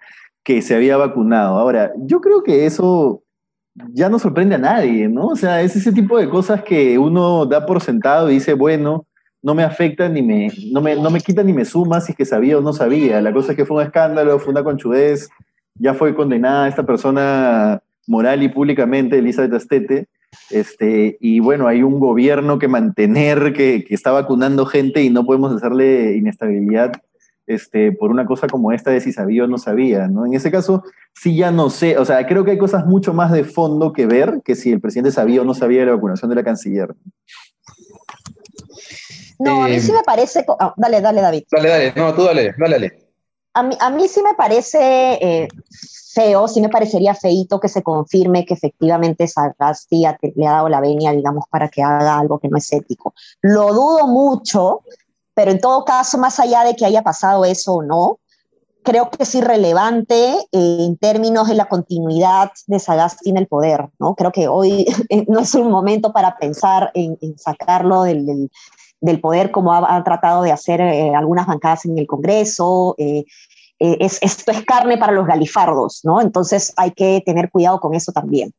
que 0.42 0.62
se 0.62 0.74
había 0.74 0.96
vacunado. 0.96 1.58
Ahora, 1.58 1.92
yo 1.96 2.20
creo 2.20 2.42
que 2.42 2.66
eso 2.66 3.22
ya 3.74 4.08
no 4.08 4.18
sorprende 4.18 4.54
a 4.54 4.58
nadie, 4.58 5.08
¿no? 5.08 5.28
O 5.28 5.36
sea, 5.36 5.62
es 5.62 5.76
ese 5.76 5.92
tipo 5.92 6.18
de 6.18 6.28
cosas 6.28 6.62
que 6.62 6.98
uno 6.98 7.46
da 7.46 7.64
por 7.66 7.80
sentado 7.80 8.30
y 8.30 8.34
dice, 8.34 8.54
bueno, 8.54 9.06
no 9.42 9.54
me 9.54 9.64
afecta 9.64 10.08
ni 10.08 10.22
me, 10.22 10.50
no 10.70 10.80
me, 10.80 10.94
no 10.96 11.10
me 11.10 11.20
quita 11.20 11.42
ni 11.42 11.52
me 11.52 11.64
suma 11.64 12.00
si 12.00 12.12
es 12.12 12.18
que 12.18 12.24
sabía 12.24 12.58
o 12.58 12.60
no 12.60 12.72
sabía. 12.72 13.20
La 13.20 13.32
cosa 13.32 13.52
es 13.52 13.56
que 13.56 13.64
fue 13.64 13.78
un 13.78 13.82
escándalo, 13.82 14.38
fue 14.38 14.52
una 14.52 14.62
conchudez, 14.62 15.28
ya 15.74 15.94
fue 15.94 16.14
condenada 16.14 16.68
esta 16.68 16.84
persona 16.84 17.82
moral 18.06 18.42
y 18.42 18.48
públicamente, 18.48 19.18
Elizabeth 19.18 19.54
Astete, 19.54 20.06
este, 20.50 21.16
y 21.20 21.40
bueno, 21.40 21.66
hay 21.66 21.82
un 21.82 21.98
gobierno 21.98 22.58
que 22.58 22.68
mantener, 22.68 23.52
que, 23.52 23.84
que, 23.84 23.94
está 23.94 24.12
vacunando 24.12 24.64
gente 24.64 25.02
y 25.02 25.10
no 25.10 25.24
podemos 25.24 25.52
hacerle 25.54 26.16
inestabilidad 26.16 26.92
este, 27.46 27.92
por 27.92 28.10
una 28.10 28.26
cosa 28.26 28.46
como 28.46 28.72
esta 28.72 28.90
de 28.90 29.00
si 29.00 29.12
sabía 29.12 29.44
o 29.44 29.46
no 29.46 29.58
sabía, 29.58 30.08
¿no? 30.08 30.26
En 30.26 30.34
ese 30.34 30.50
caso, 30.50 30.82
sí 31.14 31.36
ya 31.36 31.50
no 31.50 31.70
sé, 31.70 31.98
o 31.98 32.04
sea, 32.04 32.26
creo 32.26 32.44
que 32.44 32.52
hay 32.52 32.58
cosas 32.58 32.86
mucho 32.86 33.12
más 33.12 33.32
de 33.32 33.44
fondo 33.44 33.92
que 33.92 34.06
ver 34.06 34.40
que 34.44 34.54
si 34.54 34.72
el 34.72 34.80
presidente 34.80 35.12
sabía 35.12 35.42
o 35.42 35.44
no 35.44 35.54
sabía 35.54 35.80
de 35.80 35.86
la 35.86 35.94
vacunación 35.94 36.28
de 36.30 36.36
la 36.36 36.44
canciller. 36.44 36.94
No, 39.38 39.64
a 39.64 39.68
mí 39.68 39.80
sí 39.80 39.90
eh, 39.90 39.94
me 39.94 40.02
parece... 40.04 40.44
Ah, 40.60 40.72
dale, 40.76 41.00
dale, 41.00 41.20
David. 41.20 41.44
Dale, 41.50 41.68
dale, 41.68 41.92
no, 41.96 42.14
tú 42.14 42.22
dale, 42.22 42.54
dale, 42.58 42.74
dale 42.74 43.02
a 43.54 43.62
mí, 43.62 43.76
a 43.80 43.90
mí 43.90 44.08
sí 44.08 44.22
me 44.22 44.34
parece 44.34 44.78
eh, 44.80 45.48
feo, 46.14 46.48
sí 46.48 46.60
me 46.60 46.68
parecería 46.68 47.14
feito 47.14 47.60
que 47.60 47.68
se 47.68 47.82
confirme 47.82 48.44
que 48.44 48.54
efectivamente 48.54 49.28
Sagasti 49.28 50.04
le 50.36 50.46
ha 50.46 50.52
dado 50.52 50.68
la 50.68 50.80
venia, 50.80 51.12
digamos, 51.12 51.44
para 51.50 51.68
que 51.68 51.82
haga 51.82 52.18
algo 52.18 52.38
que 52.38 52.48
no 52.48 52.56
es 52.56 52.72
ético. 52.72 53.14
Lo 53.40 53.72
dudo 53.72 54.06
mucho, 54.06 54.82
pero 55.34 55.50
en 55.50 55.60
todo 55.60 55.84
caso, 55.84 56.18
más 56.18 56.38
allá 56.40 56.64
de 56.64 56.74
que 56.74 56.84
haya 56.84 57.02
pasado 57.02 57.44
eso 57.44 57.74
o 57.74 57.82
no, 57.82 58.18
creo 58.82 59.10
que 59.10 59.22
es 59.22 59.34
irrelevante 59.34 60.34
en 60.50 60.96
términos 60.96 61.48
de 61.48 61.54
la 61.54 61.68
continuidad 61.68 62.50
de 62.66 62.78
Sagasti 62.78 63.30
en 63.30 63.36
el 63.36 63.46
poder, 63.46 63.88
¿no? 63.98 64.14
Creo 64.14 64.32
que 64.32 64.48
hoy 64.48 64.86
no 65.28 65.40
es 65.40 65.54
un 65.54 65.70
momento 65.70 66.12
para 66.12 66.36
pensar 66.36 66.90
en, 66.94 67.16
sacarlo 67.38 68.02
del, 68.02 68.50
poder 69.20 69.50
como 69.50 69.72
ha, 69.72 70.04
tratado 70.04 70.42
de 70.42 70.52
hacer 70.52 70.80
eh, 70.80 71.14
algunas 71.14 71.46
bancadas 71.46 71.84
en 71.86 71.98
el 71.98 72.06
Congreso. 72.06 72.94
Eh, 72.98 73.24
eh, 73.78 73.96
es, 74.00 74.18
esto 74.22 74.52
es 74.52 74.64
carne 74.64 74.96
para 74.96 75.12
los 75.12 75.26
galifardos, 75.26 76.00
¿no? 76.04 76.20
Entonces 76.20 76.72
hay 76.76 76.92
que 76.92 77.22
tener 77.24 77.50
cuidado 77.50 77.80
con 77.80 77.94
eso 77.94 78.12
también. 78.12 78.52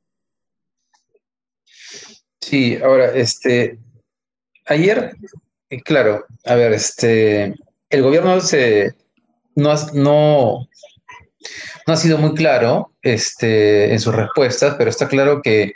Sí, 2.42 2.78
ahora, 2.84 3.06
este, 3.14 3.80
ayer, 4.66 5.16
claro, 5.82 6.26
a 6.46 6.56
ver, 6.56 6.74
este, 6.74 7.54
el 7.90 8.02
gobierno 8.02 8.40
se, 8.42 8.94
no, 9.56 9.74
no, 9.94 10.68
no 11.88 11.94
ha 11.94 11.98
sido 11.98 12.18
muy 12.18 12.34
claro 12.34 12.92
este, 13.02 13.92
en 13.92 14.00
sus 14.00 14.16
respuestas, 14.16 14.76
pero 14.78 14.90
está 14.90 15.08
claro 15.08 15.42
que 15.42 15.74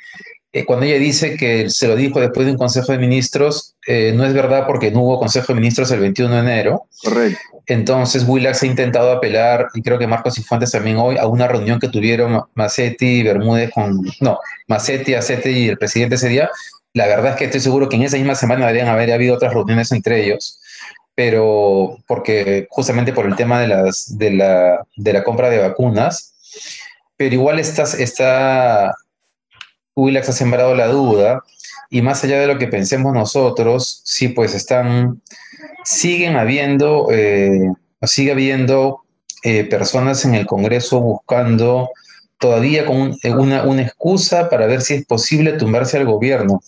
eh, 0.53 0.65
cuando 0.65 0.85
ella 0.85 0.97
dice 0.97 1.35
que 1.35 1.69
se 1.69 1.87
lo 1.87 1.95
dijo 1.95 2.19
después 2.19 2.45
de 2.45 2.53
un 2.53 2.57
Consejo 2.57 2.91
de 2.91 2.97
Ministros, 2.97 3.75
eh, 3.85 4.13
no 4.15 4.25
es 4.25 4.33
verdad 4.33 4.65
porque 4.65 4.91
no 4.91 5.01
hubo 5.01 5.19
Consejo 5.19 5.47
de 5.49 5.55
Ministros 5.55 5.91
el 5.91 5.99
21 5.99 6.33
de 6.33 6.39
enero. 6.39 6.85
Correcto. 7.03 7.39
Entonces, 7.67 8.23
Willax 8.25 8.63
ha 8.63 8.65
intentado 8.65 9.11
apelar, 9.11 9.67
y 9.73 9.81
creo 9.81 9.99
que 9.99 10.07
Marcos 10.07 10.39
y 10.39 10.43
Fuentes 10.43 10.71
también 10.71 10.97
hoy, 10.97 11.17
a 11.17 11.27
una 11.27 11.49
reunión 11.49 11.79
que 11.79 11.89
tuvieron 11.89 12.41
Macetti 12.55 13.19
y 13.19 13.23
Bermúdez 13.23 13.71
con, 13.71 14.01
no, 14.21 14.39
Macetti, 14.67 15.15
Acetti 15.15 15.49
y 15.49 15.67
el 15.67 15.77
presidente 15.77 16.15
ese 16.15 16.29
día. 16.29 16.49
La 16.97 17.07
verdad 17.07 17.31
es 17.31 17.37
que 17.37 17.45
estoy 17.45 17.61
seguro 17.61 17.87
que 17.87 17.95
en 17.95 18.03
esa 18.03 18.17
misma 18.17 18.35
semana 18.35 18.65
deberían 18.65 18.89
haber 18.89 19.11
habido 19.11 19.35
otras 19.35 19.53
reuniones 19.53 19.91
entre 19.91 20.23
ellos 20.23 20.59
pero 21.17 21.97
porque 22.05 22.67
justamente 22.69 23.11
por 23.11 23.25
el 23.25 23.35
tema 23.35 23.59
de, 23.59 23.67
la 23.67 25.23
compra 25.23 25.49
de 25.49 25.57
vacunas, 25.57 26.35
pero 27.17 27.33
igual 27.33 27.57
está, 27.57 27.85
está, 27.97 28.93
Willax 29.95 30.29
ha 30.29 30.31
sembrado 30.31 30.75
la 30.75 30.85
duda 30.85 31.41
y 31.89 32.03
más 32.03 32.23
allá 32.23 32.39
de 32.39 32.45
lo 32.45 32.59
que 32.59 32.67
pensemos 32.67 33.15
nosotros, 33.15 34.01
sí, 34.03 34.27
pues 34.27 34.53
están, 34.53 35.19
siguen 35.83 36.35
habiendo, 36.35 37.07
eh, 37.11 37.73
sigue 38.03 38.33
habiendo 38.33 39.01
eh, 39.41 39.63
personas 39.63 40.23
en 40.23 40.35
el 40.35 40.45
Congreso 40.45 41.01
buscando 41.01 41.89
todavía 42.39 42.85
con 42.85 43.17
una, 43.37 43.63
una 43.63 43.81
excusa 43.81 44.49
para 44.49 44.67
ver 44.67 44.81
si 44.81 44.95
es 44.95 45.05
posible 45.05 45.53
tumbarse 45.53 45.97
al 45.97 46.05
gobierno. 46.05 46.61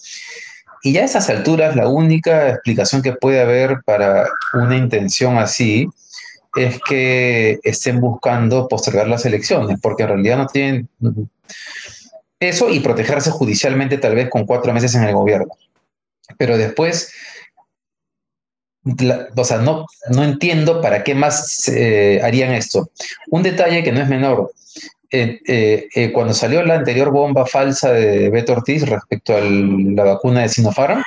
Y 0.81 0.93
ya 0.93 1.01
a 1.01 1.05
esas 1.05 1.29
alturas 1.29 1.75
la 1.75 1.88
única 1.88 2.49
explicación 2.49 3.01
que 3.01 3.13
puede 3.13 3.41
haber 3.41 3.81
para 3.85 4.27
una 4.53 4.77
intención 4.77 5.38
así 5.38 5.89
es 6.55 6.79
que 6.88 7.59
estén 7.63 7.99
buscando 7.99 8.67
postergar 8.67 9.07
las 9.07 9.25
elecciones, 9.25 9.79
porque 9.81 10.03
en 10.03 10.09
realidad 10.09 10.38
no 10.38 10.47
tienen 10.47 10.89
eso 12.39 12.69
y 12.69 12.79
protegerse 12.79 13.31
judicialmente 13.31 13.97
tal 13.97 14.15
vez 14.15 14.29
con 14.29 14.45
cuatro 14.45 14.73
meses 14.73 14.95
en 14.95 15.03
el 15.03 15.13
gobierno. 15.13 15.53
Pero 16.38 16.57
después, 16.57 17.11
o 19.35 19.43
sea, 19.43 19.57
no, 19.57 19.85
no 20.09 20.23
entiendo 20.23 20.81
para 20.81 21.03
qué 21.03 21.13
más 21.15 21.67
eh, 21.67 22.21
harían 22.23 22.53
esto. 22.53 22.89
Un 23.29 23.43
detalle 23.43 23.83
que 23.83 23.91
no 23.91 24.01
es 24.01 24.07
menor, 24.07 24.51
eh, 25.11 25.87
eh, 25.95 26.11
cuando 26.11 26.33
salió 26.33 26.63
la 26.63 26.75
anterior 26.75 27.11
bomba 27.11 27.45
falsa 27.45 27.91
de 27.91 28.29
Beto 28.29 28.53
Ortiz 28.53 28.87
respecto 28.87 29.35
a 29.35 29.41
la 29.41 30.03
vacuna 30.03 30.41
de 30.41 30.49
Sinopharm, 30.49 31.03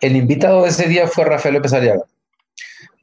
el 0.00 0.16
invitado 0.16 0.62
de 0.62 0.70
ese 0.70 0.88
día 0.88 1.06
fue 1.06 1.24
Rafael 1.24 1.54
López 1.54 1.72
Aliaga. 1.72 2.02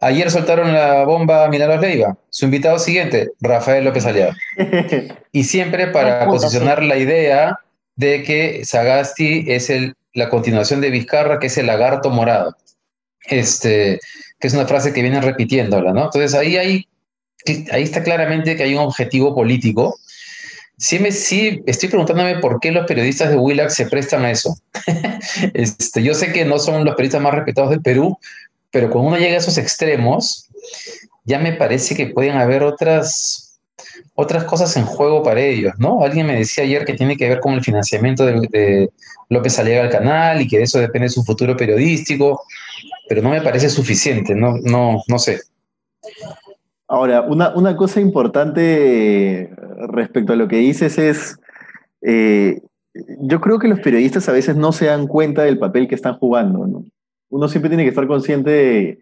Ayer 0.02 0.32
soltaron 0.32 0.74
la 0.74 1.06
bomba 1.06 1.46
a 1.46 1.48
Milagros 1.48 1.80
Leiva. 1.80 2.18
Su 2.30 2.46
invitado 2.46 2.80
siguiente, 2.80 3.32
Rafael 3.40 3.86
López 3.86 4.06
Aliaga. 4.06 4.36
Y 5.32 5.46
siempre 5.46 5.88
para 5.88 6.26
posicionar 6.26 6.84
la 6.84 6.98
idea 6.98 7.60
de 7.96 8.24
que 8.24 8.66
Sagasti 8.66 9.46
es 9.48 9.70
el, 9.70 9.96
la 10.14 10.28
continuación 10.28 10.82
de 10.82 10.90
Vizcarra, 10.90 11.40
que 11.40 11.48
es 11.48 11.58
el 11.58 11.68
lagarto 11.68 12.10
morado. 12.10 12.58
Este, 13.28 14.00
que 14.40 14.48
es 14.48 14.54
una 14.54 14.66
frase 14.66 14.92
que 14.92 15.02
vienen 15.02 15.22
repitiéndola, 15.22 15.94
¿no? 15.94 16.06
Entonces 16.06 16.34
ahí, 16.34 16.58
hay, 16.58 16.88
ahí 17.72 17.84
está 17.84 18.04
claramente 18.04 18.58
que 18.58 18.64
hay 18.64 18.74
un 18.74 18.82
objetivo 18.82 19.34
político 19.34 19.98
sí, 20.82 20.98
me, 21.00 21.12
sí 21.12 21.62
estoy 21.68 21.90
preguntándome 21.90 22.40
por 22.40 22.60
qué 22.60 22.72
los 22.72 22.88
periodistas 22.88 23.30
de 23.30 23.38
Willax 23.38 23.76
se 23.76 23.86
prestan 23.86 24.26
a 24.26 24.32
eso. 24.32 24.58
este, 25.54 26.02
yo 26.02 26.16
sé 26.16 26.34
que 26.34 26.44
no 26.44 26.58
son 26.58 26.84
los 26.84 26.96
periodistas 26.96 27.22
más 27.22 27.36
respetados 27.36 27.70
del 27.70 27.82
Perú, 27.82 28.18
pero 28.72 28.90
cuando 28.90 29.10
uno 29.10 29.18
llega 29.18 29.36
a 29.36 29.38
esos 29.38 29.60
extremos, 29.60 30.50
ya 31.24 31.38
me 31.38 31.54
parece 31.54 31.96
que 31.96 32.08
pueden 32.08 32.36
haber 32.36 32.64
otras, 32.64 33.60
otras 34.16 34.44
cosas 34.46 34.76
en 34.76 34.86
juego 34.86 35.22
para 35.22 35.42
ellos, 35.42 35.74
¿no? 35.78 36.04
Alguien 36.04 36.26
me 36.26 36.36
decía 36.36 36.64
ayer 36.64 36.84
que 36.84 36.96
tiene 36.96 37.16
que 37.16 37.30
ver 37.30 37.40
con 37.40 37.54
el 37.54 37.64
financiamiento 37.64 38.26
de, 38.26 38.90
López 39.30 39.60
Aliaga 39.60 39.84
al 39.84 39.90
canal 39.92 40.42
y 40.42 40.48
que 40.48 40.58
de 40.58 40.64
eso 40.64 40.80
depende 40.80 41.08
su 41.10 41.24
futuro 41.24 41.56
periodístico, 41.56 42.42
pero 43.08 43.22
no 43.22 43.30
me 43.30 43.42
parece 43.42 43.70
suficiente, 43.70 44.34
no, 44.34 44.58
no, 44.64 45.04
no 45.08 45.20
sé. 45.20 45.40
Ahora, 46.92 47.22
una, 47.22 47.78
cosa 47.78 48.02
importante 48.02 49.50
respecto 49.88 50.34
a 50.34 50.36
lo 50.36 50.48
que 50.48 50.58
dices 50.58 50.98
es, 50.98 51.40
eh, 52.02 52.62
yo 52.94 53.40
creo 53.40 53.60
que 53.60 53.68
los 53.68 53.80
periodistas 53.80 54.28
a 54.28 54.34
veces 54.34 54.56
no 54.56 54.72
se 54.72 54.86
dan 54.86 55.08
cuenta 55.08 55.44
del 55.44 55.60
papel 55.60 55.88
que 55.88 55.96
están 55.96 56.18
jugando. 56.18 56.84
Uno 57.30 57.48
siempre 57.48 57.70
tiene 57.70 57.84
que 57.84 57.90
estar 57.90 58.08
consciente 58.08 58.50
de 58.50 59.00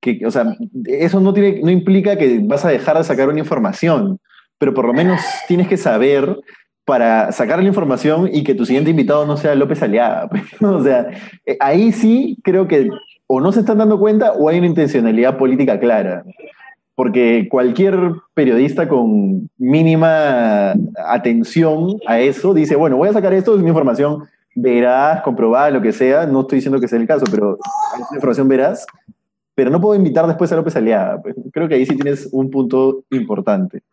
que, 0.00 0.26
o 0.26 0.30
sea, 0.30 0.56
eso 0.84 1.20
no, 1.20 1.32
tiene, 1.32 1.60
no 1.62 1.70
implica 1.70 2.16
que 2.16 2.40
vas 2.42 2.64
a 2.64 2.70
dejar 2.70 2.98
de 2.98 3.04
sacar 3.04 3.28
una 3.28 3.38
información, 3.38 4.18
pero 4.58 4.74
por 4.74 4.86
lo 4.86 4.92
menos 4.92 5.20
tienes 5.46 5.68
que 5.68 5.76
saber 5.76 6.36
para 6.84 7.32
sacar 7.32 7.60
la 7.60 7.68
información 7.68 8.30
y 8.32 8.42
que 8.42 8.54
tu 8.54 8.64
siguiente 8.64 8.90
invitado 8.90 9.26
no 9.26 9.36
sea 9.36 9.54
López 9.54 9.82
Aliaga. 9.82 10.28
o 10.60 10.82
sea, 10.82 11.10
eh, 11.46 11.56
ahí 11.60 11.92
sí 11.92 12.38
creo 12.42 12.66
que 12.66 12.88
o 13.26 13.40
no 13.40 13.52
se 13.52 13.60
están 13.60 13.78
dando 13.78 13.98
cuenta 13.98 14.32
o 14.32 14.48
hay 14.48 14.58
una 14.58 14.68
intencionalidad 14.68 15.36
política 15.36 15.78
clara 15.78 16.24
porque 16.98 17.46
cualquier 17.48 17.96
periodista 18.34 18.88
con 18.88 19.48
mínima 19.56 20.72
atención 21.06 22.00
a 22.08 22.18
eso 22.18 22.52
dice, 22.54 22.74
bueno, 22.74 22.96
voy 22.96 23.08
a 23.08 23.12
sacar 23.12 23.32
esto, 23.32 23.54
es 23.54 23.62
mi 23.62 23.68
información 23.68 24.24
veraz, 24.56 25.22
comprobada, 25.22 25.70
lo 25.70 25.80
que 25.80 25.92
sea, 25.92 26.26
no 26.26 26.40
estoy 26.40 26.56
diciendo 26.56 26.80
que 26.80 26.88
sea 26.88 26.98
el 26.98 27.06
caso, 27.06 27.24
pero 27.30 27.56
es 27.94 28.12
información 28.12 28.48
veraz, 28.48 28.84
pero 29.54 29.70
no 29.70 29.80
puedo 29.80 29.94
invitar 29.94 30.26
después 30.26 30.50
a 30.50 30.56
López 30.56 30.74
Aliada. 30.74 31.22
Pues, 31.22 31.36
creo 31.52 31.68
que 31.68 31.76
ahí 31.76 31.86
sí 31.86 31.94
tienes 31.94 32.30
un 32.32 32.50
punto 32.50 33.04
importante. 33.12 33.84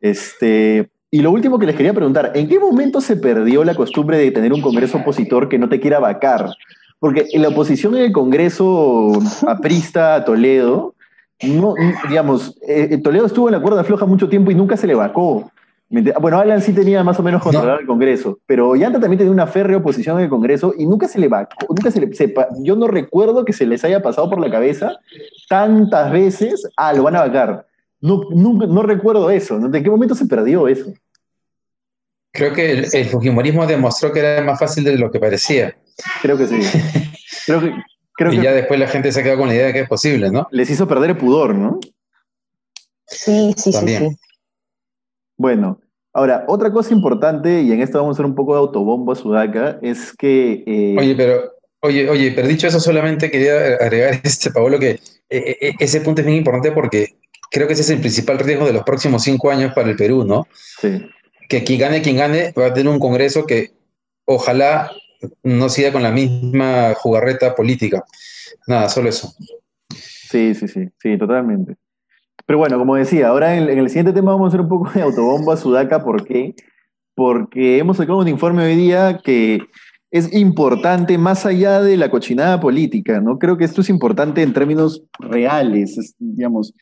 Este, 0.00 0.90
y 1.08 1.22
lo 1.22 1.30
último 1.30 1.56
que 1.56 1.66
les 1.66 1.76
quería 1.76 1.94
preguntar, 1.94 2.32
¿en 2.34 2.48
qué 2.48 2.58
momento 2.58 3.00
se 3.00 3.14
perdió 3.14 3.62
la 3.62 3.76
costumbre 3.76 4.18
de 4.18 4.32
tener 4.32 4.52
un 4.52 4.60
Congreso 4.60 4.98
opositor 4.98 5.48
que 5.48 5.60
no 5.60 5.68
te 5.68 5.78
quiera 5.78 6.00
vacar? 6.00 6.50
Porque 6.98 7.26
la 7.32 7.50
oposición 7.50 7.94
en 7.96 8.06
el 8.06 8.12
Congreso 8.12 9.12
aprista 9.46 10.16
a 10.16 10.24
Toledo, 10.24 10.96
no, 11.42 11.74
digamos, 12.08 12.58
eh, 12.66 12.98
Toledo 12.98 13.26
estuvo 13.26 13.48
en 13.48 13.54
la 13.54 13.60
cuerda 13.60 13.84
floja 13.84 14.06
mucho 14.06 14.28
tiempo 14.28 14.50
y 14.50 14.54
nunca 14.54 14.76
se 14.76 14.86
le 14.86 14.94
vacó. 14.94 15.50
Bueno, 16.20 16.38
Alan 16.38 16.62
sí 16.62 16.72
tenía 16.72 17.02
más 17.02 17.18
o 17.18 17.22
menos 17.22 17.42
controlado 17.42 17.80
el 17.80 17.86
Congreso, 17.86 18.38
pero 18.46 18.76
Yanta 18.76 19.00
también 19.00 19.18
tenía 19.18 19.32
una 19.32 19.48
férrea 19.48 19.78
oposición 19.78 20.18
en 20.18 20.24
el 20.24 20.30
Congreso 20.30 20.72
y 20.78 20.86
nunca 20.86 21.08
se 21.08 21.18
le 21.18 21.26
vacó, 21.26 21.66
nunca 21.68 21.90
se 21.90 22.00
le, 22.00 22.08
yo 22.60 22.76
no 22.76 22.86
recuerdo 22.86 23.44
que 23.44 23.52
se 23.52 23.66
les 23.66 23.82
haya 23.82 24.00
pasado 24.00 24.30
por 24.30 24.38
la 24.38 24.48
cabeza 24.48 25.00
tantas 25.48 26.12
veces, 26.12 26.68
ah, 26.76 26.92
lo 26.92 27.02
van 27.02 27.16
a 27.16 27.26
vacar. 27.26 27.66
No, 28.00 28.22
no 28.30 28.82
recuerdo 28.82 29.30
eso, 29.30 29.58
¿de 29.58 29.82
qué 29.82 29.90
momento 29.90 30.14
se 30.14 30.26
perdió 30.26 30.68
eso? 30.68 30.92
Creo 32.32 32.52
que 32.52 32.70
el, 32.70 32.86
el 32.92 33.06
Fujimorismo 33.06 33.66
demostró 33.66 34.12
que 34.12 34.20
era 34.20 34.42
más 34.44 34.60
fácil 34.60 34.84
de 34.84 34.96
lo 34.96 35.10
que 35.10 35.18
parecía. 35.18 35.76
Creo 36.22 36.38
que 36.38 36.46
sí. 36.46 36.60
Creo 37.46 37.60
que, 37.60 37.74
y 38.30 38.42
ya 38.42 38.52
después 38.52 38.78
la 38.78 38.88
gente 38.88 39.12
se 39.12 39.22
quedó 39.22 39.38
con 39.38 39.48
la 39.48 39.54
idea 39.54 39.66
de 39.66 39.72
que 39.72 39.80
es 39.80 39.88
posible, 39.88 40.30
¿no? 40.30 40.46
Les 40.50 40.68
hizo 40.70 40.86
perder 40.86 41.10
el 41.10 41.16
pudor, 41.16 41.54
¿no? 41.54 41.78
Sí, 43.06 43.54
sí, 43.56 43.72
sí, 43.72 43.86
sí. 43.86 44.16
Bueno, 45.36 45.80
ahora, 46.12 46.44
otra 46.48 46.70
cosa 46.70 46.92
importante, 46.92 47.62
y 47.62 47.72
en 47.72 47.80
esto 47.80 47.98
vamos 47.98 48.14
a 48.14 48.16
hacer 48.16 48.26
un 48.26 48.34
poco 48.34 48.52
de 48.54 48.60
autobombo 48.60 49.12
a 49.12 49.16
Sudaca, 49.16 49.78
es 49.82 50.12
que... 50.16 50.62
Eh, 50.66 50.96
oye, 50.98 51.14
pero, 51.16 51.52
oye, 51.80 52.08
oye, 52.10 52.32
pero 52.32 52.46
dicho 52.46 52.66
eso, 52.66 52.78
solamente 52.78 53.30
quería 53.30 53.76
agregar, 53.80 54.20
este, 54.24 54.50
Pablo, 54.50 54.78
que 54.78 54.90
eh, 54.90 55.56
eh, 55.60 55.72
ese 55.80 56.02
punto 56.02 56.20
es 56.20 56.26
bien 56.26 56.38
importante 56.38 56.72
porque 56.72 57.16
creo 57.50 57.66
que 57.66 57.72
ese 57.72 57.82
es 57.82 57.90
el 57.90 58.00
principal 58.00 58.38
riesgo 58.38 58.66
de 58.66 58.74
los 58.74 58.84
próximos 58.84 59.22
cinco 59.22 59.50
años 59.50 59.72
para 59.74 59.88
el 59.88 59.96
Perú, 59.96 60.24
¿no? 60.24 60.46
Sí. 60.80 61.06
Que 61.48 61.64
quien 61.64 61.80
gane, 61.80 62.02
quien 62.02 62.16
gane, 62.16 62.52
va 62.52 62.66
a 62.66 62.74
tener 62.74 62.92
un 62.92 63.00
Congreso 63.00 63.46
que 63.46 63.72
ojalá 64.24 64.90
no 65.42 65.68
siga 65.68 65.92
con 65.92 66.02
la 66.02 66.10
misma 66.10 66.94
jugarreta 66.94 67.54
política. 67.54 68.04
Nada, 68.66 68.88
solo 68.88 69.08
eso. 69.08 69.32
Sí, 70.30 70.54
sí, 70.54 70.68
sí, 70.68 70.88
sí, 70.98 71.18
totalmente. 71.18 71.76
Pero 72.46 72.58
bueno, 72.58 72.78
como 72.78 72.96
decía, 72.96 73.28
ahora 73.28 73.56
en, 73.56 73.68
el 73.68 73.88
siguiente 73.88 74.12
tema 74.12 74.32
vamos 74.32 74.46
a 74.46 74.48
hacer 74.48 74.60
un 74.60 74.68
poco 74.68 74.90
de 74.90 75.02
autobomba 75.02 75.56
sudaca. 75.56 76.02
¿Por 76.02 76.24
qué? 76.26 76.54
Porque 77.14 77.78
hemos 77.78 77.96
sacado 77.96 78.18
un 78.18 78.28
informe 78.28 78.64
hoy 78.64 78.76
día 78.76 79.20
que 79.22 79.60
es 80.10 80.32
importante 80.34 81.16
más 81.18 81.46
allá 81.46 81.80
de 81.80 81.96
la 81.96 82.10
cochinada 82.10 82.60
política, 82.60 83.20
¿no? 83.20 83.38
Creo 83.38 83.56
que 83.56 83.64
esto 83.64 83.80
es 83.80 83.88
importante 83.88 84.42
en 84.42 84.52
términos 84.52 85.04
reales, 85.20 86.16
digamos. 86.18 86.74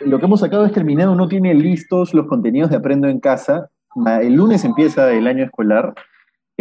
lo 0.00 0.18
que 0.18 0.26
hemos 0.26 0.40
sacado 0.40 0.66
es 0.66 0.72
que 0.72 0.80
el 0.80 0.84
Minado 0.84 1.14
no 1.14 1.28
tiene 1.28 1.54
listos 1.54 2.12
los 2.12 2.26
contenidos 2.26 2.70
de 2.70 2.76
Aprendo 2.76 3.08
en 3.08 3.20
Casa. 3.20 3.70
El 4.20 4.34
lunes 4.34 4.64
empieza 4.64 5.10
el 5.12 5.26
año 5.26 5.44
escolar, 5.44 5.94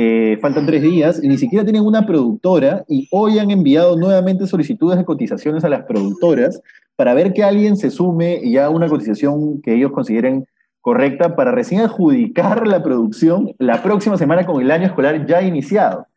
eh, 0.01 0.37
faltan 0.41 0.65
tres 0.65 0.81
días 0.81 1.21
y 1.21 1.27
ni 1.27 1.37
siquiera 1.37 1.65
tienen 1.65 1.83
una 1.83 2.05
productora 2.05 2.85
y 2.87 3.09
hoy 3.11 3.37
han 3.37 3.51
enviado 3.51 3.97
nuevamente 3.97 4.47
solicitudes 4.47 4.97
de 4.97 5.03
cotizaciones 5.03 5.65
a 5.65 5.69
las 5.69 5.83
productoras 5.83 6.61
para 6.95 7.13
ver 7.13 7.33
que 7.33 7.43
alguien 7.43 7.75
se 7.75 7.91
sume 7.91 8.39
ya 8.49 8.67
a 8.67 8.69
una 8.69 8.87
cotización 8.87 9.61
que 9.61 9.75
ellos 9.75 9.91
consideren 9.91 10.47
correcta 10.79 11.35
para 11.35 11.51
recién 11.51 11.81
adjudicar 11.81 12.65
la 12.65 12.81
producción 12.81 13.53
la 13.57 13.83
próxima 13.83 14.17
semana 14.17 14.45
con 14.45 14.61
el 14.61 14.71
año 14.71 14.85
escolar 14.85 15.25
ya 15.25 15.41
iniciado. 15.41 16.07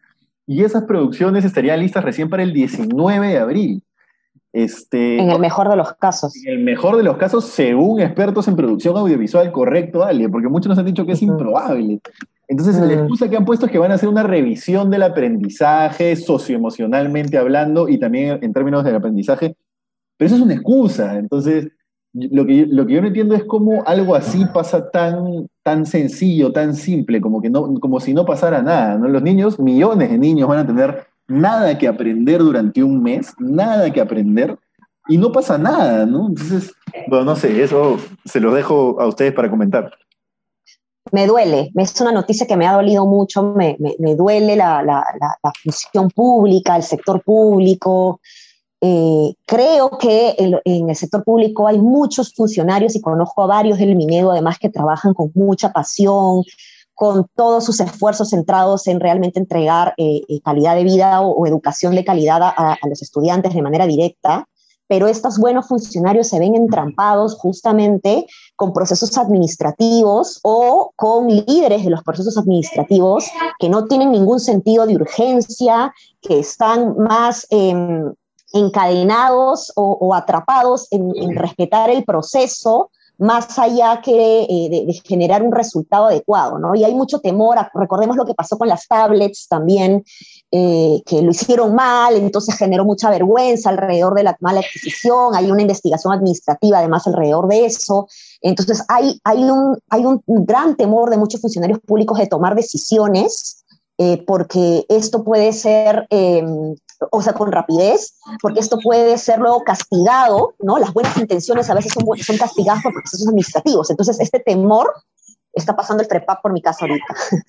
Y 0.47 0.63
esas 0.63 0.85
producciones 0.85 1.45
estarían 1.45 1.81
listas 1.81 2.05
recién 2.05 2.31
para 2.31 2.45
el 2.45 2.53
19 2.53 3.27
de 3.27 3.39
abril. 3.39 3.83
Este, 4.53 5.19
en 5.19 5.31
el 5.31 5.39
mejor 5.39 5.71
de 5.71 5.77
los 5.77 5.95
casos. 5.95 6.37
En 6.45 6.53
el 6.53 6.59
mejor 6.59 6.97
de 6.97 7.03
los 7.03 7.17
casos, 7.17 7.47
según 7.47 8.01
expertos 8.01 8.47
en 8.49 8.57
producción 8.57 8.97
audiovisual, 8.97 9.51
correcto, 9.51 10.05
Ale, 10.05 10.29
porque 10.29 10.49
muchos 10.49 10.69
nos 10.69 10.79
han 10.79 10.85
dicho 10.85 11.07
que 11.07 11.13
es 11.13 11.23
improbable. 11.23 12.01
Entonces, 12.49 12.77
la 12.77 12.93
excusa 12.93 13.31
que 13.31 13.37
han 13.37 13.47
puesto 13.47 13.65
es 13.65 13.73
que 13.73 13.79
van 13.79 13.93
a 13.93 13.95
hacer 13.95 14.11
una 14.11 14.23
revisión 14.23 14.91
del 14.91 15.05
aprendizaje 15.05 16.17
socioemocionalmente 16.17 17.39
hablando 17.39 17.89
y 17.89 17.99
también 17.99 18.41
en 18.43 18.53
términos 18.53 18.85
del 18.85 18.97
aprendizaje, 18.97 19.57
pero 20.19 20.27
eso 20.27 20.37
es 20.37 20.43
una 20.43 20.53
excusa. 20.53 21.19
Entonces, 21.19 21.69
lo 22.13 22.45
que, 22.45 22.67
lo 22.67 22.87
que 22.87 22.93
yo 22.93 23.01
no 23.01 23.07
entiendo 23.07 23.35
es 23.35 23.45
cómo 23.45 23.83
algo 23.87 24.15
así 24.15 24.45
pasa 24.53 24.91
tan, 24.91 25.49
tan 25.63 25.87
sencillo, 25.87 26.53
tan 26.53 26.75
simple, 26.75 27.23
como, 27.23 27.41
que 27.41 27.49
no, 27.49 27.81
como 27.81 28.01
si 28.01 28.13
no 28.13 28.27
pasara 28.27 28.61
nada. 28.61 28.99
¿no? 28.99 29.09
Los 29.09 29.23
niños, 29.23 29.59
millones 29.59 30.11
de 30.11 30.19
niños 30.19 30.47
van 30.47 30.59
a 30.59 30.67
tener 30.67 31.07
nada 31.33 31.77
que 31.79 31.89
aprender 31.89 32.41
durante 32.41 32.83
un 32.83 33.03
mes, 33.03 33.33
nada 33.39 33.91
que 33.93 34.01
aprender, 34.01 34.59
y 35.09 35.19
no 35.19 35.33
pasa 35.33 35.59
nada, 35.59 36.07
¿no? 36.07 36.29
Entonces, 36.29 36.73
bueno, 37.09 37.25
no 37.25 37.37
sé, 37.37 37.63
eso 37.63 37.97
se 38.25 38.41
lo 38.41 38.55
dejo 38.55 39.01
a 39.01 39.07
ustedes 39.07 39.33
para 39.33 39.51
comentar. 39.51 39.91
Me 41.11 41.27
duele, 41.27 41.73
es 41.75 42.01
una 42.01 42.13
noticia 42.13 42.47
que 42.47 42.57
me 42.57 42.67
ha 42.67 42.75
dolido 42.75 43.05
mucho, 43.07 43.43
me, 43.43 43.77
duele 44.15 44.57
la, 44.57 44.83
la, 44.83 45.05
función 45.63 46.09
pública, 46.11 46.77
el 46.77 46.83
sector 46.83 47.23
público. 47.23 48.21
Eh, 48.81 49.35
creo 49.47 49.99
que 49.99 50.35
en, 50.39 50.59
en, 50.65 50.91
el 50.91 50.97
sector 50.97 51.23
público 51.25 51.67
hay 51.69 51.79
muchos 51.79 52.35
funcionarios 52.35 52.97
y 52.97 53.01
conozco 53.01 53.43
a 53.43 53.47
varios 53.47 53.79
del 53.79 53.95
Minedo 53.95 54.33
además 54.33 54.59
que 54.59 54.71
trabajan 54.71 55.15
con 55.15 55.31
mucha 55.35 55.73
pasión, 55.73 56.43
con 57.03 57.27
todos 57.35 57.65
sus 57.65 57.81
esfuerzos 57.81 58.31
centrados 58.31 58.87
en 58.87 59.01
realmente 59.01 59.41
entregar 59.41 59.93
eh, 59.97 60.21
eh, 60.29 60.41
calidad 60.41 60.77
de 60.77 60.85
vida 60.85 61.21
o, 61.21 61.49
educación 61.49 61.97
de 61.97 62.05
calidad 62.05 62.41
a, 62.41 62.79
los 62.89 63.03
estudiantes 63.03 63.53
de 63.55 63.61
manera 63.61 63.89
directa, 63.89 64.49
pero 64.87 65.09
estos 65.09 65.37
buenos 65.37 65.67
funcionarios 65.67 66.29
se 66.29 66.39
ven 66.39 66.55
entrampados 66.55 67.35
justamente 67.35 68.25
con 68.55 68.73
procesos 68.73 69.19
administrativos 69.19 70.39
o 70.45 70.93
con 70.95 71.27
líderes 71.27 71.83
de 71.83 71.91
los 71.91 72.05
procesos 72.05 72.39
administrativos 72.39 73.27
que 73.59 73.69
no 73.69 73.89
tienen 73.89 74.13
ningún 74.13 74.39
sentido 74.39 74.87
de 74.87 74.95
urgencia, 74.95 75.93
que 76.21 76.39
están 76.39 76.97
más 76.99 77.49
em, 77.51 78.15
encadenados 78.53 79.73
o, 79.75 80.15
atrapados 80.15 80.87
en 80.93 81.35
respetar 81.35 81.91
el 81.91 82.05
proceso 82.05 82.93
más 83.23 83.59
allá 83.59 84.01
que 84.03 84.43
eh, 84.43 84.69
de, 84.69 85.01
generar 85.05 85.43
un 85.43 85.53
resultado 85.53 86.07
adecuado, 86.07 86.59
¿no? 86.59 86.75
Y 86.75 86.85
hay 86.85 86.95
mucho 86.95 87.21
temor, 87.21 87.57
recordemos 87.73 88.17
lo 88.17 88.27
que 88.27 88.35
pasó 88.35 88.59
con 88.59 88.69
las 88.69 88.89
tablets 88.89 89.47
también, 89.49 90.05
eh, 90.51 91.01
que 91.07 91.23
lo 91.23 91.31
hicieron 91.31 91.75
mal, 91.75 92.17
entonces 92.17 92.57
generó 92.57 92.85
mucha 92.85 93.11
vergüenza 93.11 93.71
alrededor 93.71 94.15
de 94.15 94.25
la 94.25 94.37
mala 94.41 94.61
adquisición, 94.61 95.35
hay 95.37 95.51
una 95.51 95.63
investigación 95.63 96.13
administrativa 96.13 96.79
además 96.79 97.07
alrededor 97.07 97.47
de 97.47 97.65
eso, 97.65 98.09
entonces 98.41 98.85
hay, 98.89 99.21
hay, 99.23 99.45
un, 99.45 99.79
hay 99.89 100.05
un 100.05 100.21
gran 100.27 100.77
temor 100.77 101.09
de 101.11 101.17
muchos 101.17 101.41
funcionarios 101.41 101.79
públicos 101.79 102.19
de 102.19 102.27
tomar 102.27 102.57
decisiones 102.57 103.63
eh, 103.99 104.25
porque 104.27 104.85
esto 104.89 105.23
puede 105.23 105.53
ser 105.53 106.07
em, 106.11 106.75
o 107.11 107.23
sea, 107.23 107.33
con 107.33 107.53
rapidez, 107.53 108.15
porque 108.41 108.61
esto 108.61 108.79
puede 108.79 109.19
ser 109.19 109.39
luego 109.39 109.63
castigado, 109.65 110.55
¿no? 110.61 110.79
Las 110.79 110.93
buenas 110.93 111.17
intenciones 111.17 111.69
a 111.71 111.75
veces 111.75 111.93
son, 111.93 112.05
son 112.19 112.37
castigadas 112.37 112.83
por 112.83 112.93
procesos 112.93 113.27
administrativos. 113.27 113.91
Entonces, 113.91 114.21
este 114.21 114.41
temor 114.41 114.93
está 115.53 115.77
pasando 115.77 116.03
el 116.03 116.09
prepap 116.09 116.41
por 116.43 116.53
mi 116.53 116.63
casa 116.63 116.85
ahorita. 116.85 117.05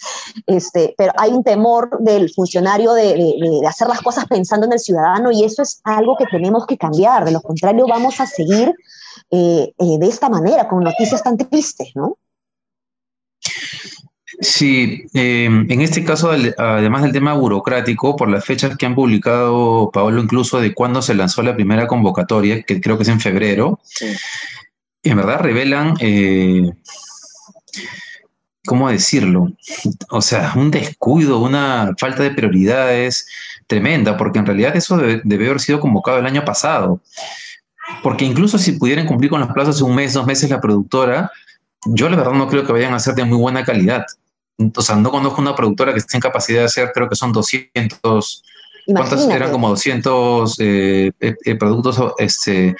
Este, 0.47 0.95
pero 0.97 1.13
hay 1.15 1.31
un 1.31 1.43
temor 1.43 1.99
del 1.99 2.29
funcionario 2.33 2.93
de, 2.93 3.13
de, 3.13 3.67
hacer 3.67 3.87
las 3.87 4.01
cosas 4.01 4.25
pensando 4.25 4.65
en 4.65 4.73
el 4.73 4.79
ciudadano 4.79 5.31
y 5.31 5.43
eso 5.43 5.61
es 5.61 5.79
algo 5.83 6.15
que 6.17 6.25
tenemos 6.25 6.65
que 6.65 6.77
cambiar. 6.77 7.23
De 7.23 7.31
lo 7.31 7.41
contrario, 7.41 7.85
vamos 7.87 8.19
a 8.19 8.25
seguir 8.25 8.73
eh, 9.29 9.73
eh, 9.77 9.97
de 9.99 10.07
esta 10.07 10.29
manera, 10.29 10.67
con 10.67 10.83
noticias 10.83 11.23
tan 11.23 11.37
tristes, 11.37 11.91
¿no? 11.95 12.17
Sí, 14.39 15.05
em, 15.13 15.69
en 15.71 15.81
este 15.81 16.03
caso, 16.03 16.31
además 16.31 17.03
del 17.03 17.11
tema 17.11 17.33
burocrático, 17.33 18.15
por 18.15 18.29
las 18.29 18.43
fechas 18.43 18.75
que 18.77 18.85
han 18.85 18.95
publicado, 18.95 19.91
Pablo, 19.91 20.21
incluso 20.21 20.59
de 20.59 20.73
cuándo 20.73 21.01
se 21.01 21.13
lanzó 21.13 21.43
la 21.43 21.55
primera 21.55 21.87
convocatoria, 21.87 22.63
que 22.63 22.81
creo 22.81 22.97
que 22.97 23.03
es 23.03 23.09
en 23.09 23.19
febrero, 23.19 23.79
en 25.03 25.17
verdad 25.17 25.39
revelan, 25.39 25.95
eh, 25.99 26.71
¿cómo 28.65 28.89
decirlo? 28.89 29.51
O 30.09 30.21
sea, 30.21 30.53
un 30.55 30.71
descuido, 30.71 31.39
una 31.39 31.93
falta 31.97 32.23
de 32.23 32.31
prioridades 32.31 33.27
tremenda, 33.67 34.17
porque 34.17 34.39
en 34.39 34.45
realidad 34.45 34.75
eso 34.75 34.97
debe, 34.97 35.21
debe 35.23 35.45
haber 35.45 35.59
sido 35.59 35.79
convocado 35.79 36.17
el 36.17 36.25
año 36.25 36.43
pasado. 36.43 37.01
Porque 38.01 38.25
incluso 38.25 38.57
si 38.57 38.73
pudieran 38.73 39.05
cumplir 39.05 39.29
con 39.29 39.41
los 39.41 39.51
plazos 39.53 39.77
de 39.77 39.83
un 39.83 39.95
mes, 39.95 40.13
dos 40.13 40.25
meses 40.25 40.49
la 40.49 40.61
productora, 40.61 41.31
yo 41.85 42.09
la 42.09 42.15
verdad 42.15 42.33
no 42.33 42.47
creo 42.47 42.65
que 42.65 42.71
vayan 42.71 42.93
a 42.93 42.99
ser 42.99 43.13
de 43.15 43.25
muy 43.25 43.37
buena 43.37 43.63
calidad 43.63 44.05
o 44.57 44.81
sea, 44.81 44.95
no 44.95 45.11
conozco 45.11 45.41
una 45.41 45.55
productora 45.55 45.93
que 45.93 45.99
esté 45.99 46.17
en 46.17 46.21
capacidad 46.21 46.59
de 46.59 46.65
hacer, 46.65 46.91
creo 46.93 47.09
que 47.09 47.15
son 47.15 47.31
200, 47.31 48.43
¿cuántas 48.87 49.27
eran 49.29 49.51
como 49.51 49.69
200 49.69 50.59
eh, 50.59 51.11
eh, 51.19 51.35
eh, 51.45 51.55
productos 51.55 51.99
este, 52.17 52.75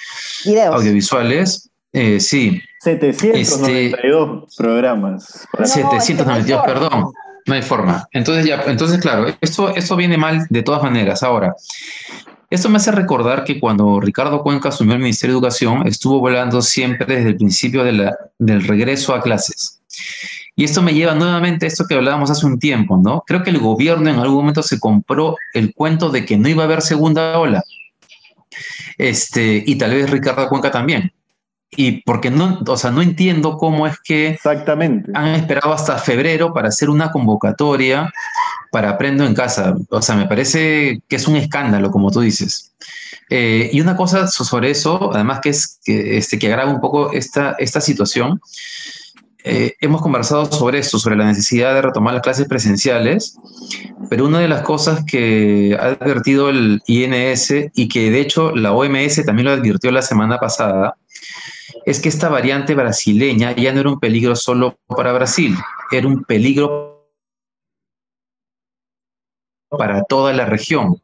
audiovisuales? 0.70 1.70
sí. 2.18 2.60
792 2.80 4.44
este, 4.48 4.62
programas. 4.62 5.46
792, 5.64 6.62
perdón. 6.64 7.12
No 7.46 7.54
hay 7.54 7.62
forma. 7.62 8.06
Entonces, 8.12 8.46
ya, 8.46 8.62
entonces 8.66 8.98
claro, 9.00 9.26
esto, 9.40 9.74
esto 9.74 9.96
viene 9.96 10.16
mal 10.16 10.46
de 10.48 10.62
todas 10.62 10.82
maneras. 10.82 11.22
Ahora, 11.22 11.54
esto 12.50 12.68
me 12.68 12.76
hace 12.76 12.90
recordar 12.90 13.44
que 13.44 13.60
cuando 13.60 14.00
Ricardo 14.00 14.42
Cuenca 14.42 14.68
asumió 14.70 14.94
el 14.94 15.00
Ministerio 15.00 15.34
de 15.34 15.38
Educación, 15.38 15.86
estuvo 15.86 16.20
volando 16.20 16.62
siempre 16.62 17.16
desde 17.16 17.30
el 17.30 17.36
principio 17.36 17.84
de 17.84 17.92
la, 17.92 18.16
del 18.38 18.66
regreso 18.66 19.14
a 19.14 19.20
clases. 19.20 19.82
Y 20.56 20.64
esto 20.64 20.82
me 20.82 20.94
lleva 20.94 21.14
nuevamente 21.14 21.66
a 21.66 21.68
esto 21.68 21.84
que 21.86 21.94
hablábamos 21.94 22.30
hace 22.30 22.46
un 22.46 22.58
tiempo, 22.58 22.96
¿no? 22.96 23.24
Creo 23.26 23.42
que 23.42 23.50
el 23.50 23.58
gobierno 23.58 24.08
en 24.08 24.18
algún 24.18 24.36
momento 24.36 24.62
se 24.62 24.78
compró 24.78 25.36
el 25.52 25.74
cuento 25.74 26.10
de 26.10 26.24
que 26.24 26.36
no 26.36 26.48
iba 26.48 26.62
a 26.62 26.66
haber 26.66 26.82
segunda 26.82 27.38
ola. 27.38 27.62
Este, 28.98 29.64
y 29.66 29.76
tal 29.76 29.92
vez 29.92 30.10
Ricardo 30.10 30.48
Cuenca 30.48 30.70
también. 30.70 31.12
Y 31.76 32.02
porque 32.02 32.30
no, 32.30 32.60
o 32.66 32.76
sea, 32.76 32.92
no 32.92 33.02
entiendo 33.02 33.56
cómo 33.56 33.86
es 33.88 33.98
que 33.98 34.28
Exactamente. 34.28 35.10
han 35.14 35.34
esperado 35.34 35.72
hasta 35.72 35.98
febrero 35.98 36.52
para 36.52 36.68
hacer 36.68 36.88
una 36.88 37.10
convocatoria 37.10 38.12
para 38.70 38.90
Aprendo 38.90 39.24
en 39.24 39.34
Casa. 39.34 39.74
O 39.90 40.02
sea, 40.02 40.14
me 40.14 40.26
parece 40.26 41.00
que 41.08 41.16
es 41.16 41.26
un 41.26 41.36
escándalo, 41.36 41.90
como 41.90 42.10
tú 42.12 42.20
dices. 42.20 42.72
Eh, 43.30 43.70
y 43.72 43.80
una 43.80 43.96
cosa 43.96 44.28
sobre 44.28 44.70
eso, 44.70 45.10
además 45.12 45.40
que 45.40 45.50
es 45.50 45.80
que, 45.84 46.18
este, 46.18 46.38
que 46.38 46.46
agrava 46.46 46.70
un 46.70 46.80
poco 46.80 47.12
esta, 47.12 47.56
esta 47.58 47.80
situación, 47.80 48.40
eh, 49.46 49.76
hemos 49.80 50.00
conversado 50.00 50.46
sobre 50.46 50.78
esto, 50.78 50.98
sobre 50.98 51.16
la 51.16 51.26
necesidad 51.26 51.74
de 51.74 51.82
retomar 51.82 52.14
las 52.14 52.22
clases 52.22 52.48
presenciales, 52.48 53.36
pero 54.08 54.24
una 54.24 54.38
de 54.38 54.48
las 54.48 54.62
cosas 54.62 55.04
que 55.04 55.76
ha 55.78 55.88
advertido 55.88 56.48
el 56.48 56.80
INS 56.86 57.52
y 57.74 57.88
que 57.88 58.10
de 58.10 58.20
hecho 58.20 58.56
la 58.56 58.72
OMS 58.72 59.22
también 59.26 59.44
lo 59.44 59.52
advirtió 59.52 59.90
la 59.90 60.00
semana 60.00 60.38
pasada, 60.38 60.96
es 61.84 62.00
que 62.00 62.08
esta 62.08 62.30
variante 62.30 62.74
brasileña 62.74 63.54
ya 63.54 63.70
no 63.74 63.80
era 63.80 63.90
un 63.90 64.00
peligro 64.00 64.34
solo 64.34 64.78
para 64.86 65.12
Brasil, 65.12 65.54
era 65.92 66.08
un 66.08 66.24
peligro 66.24 67.06
para 69.68 70.04
toda 70.04 70.32
la 70.32 70.46
región. 70.46 71.02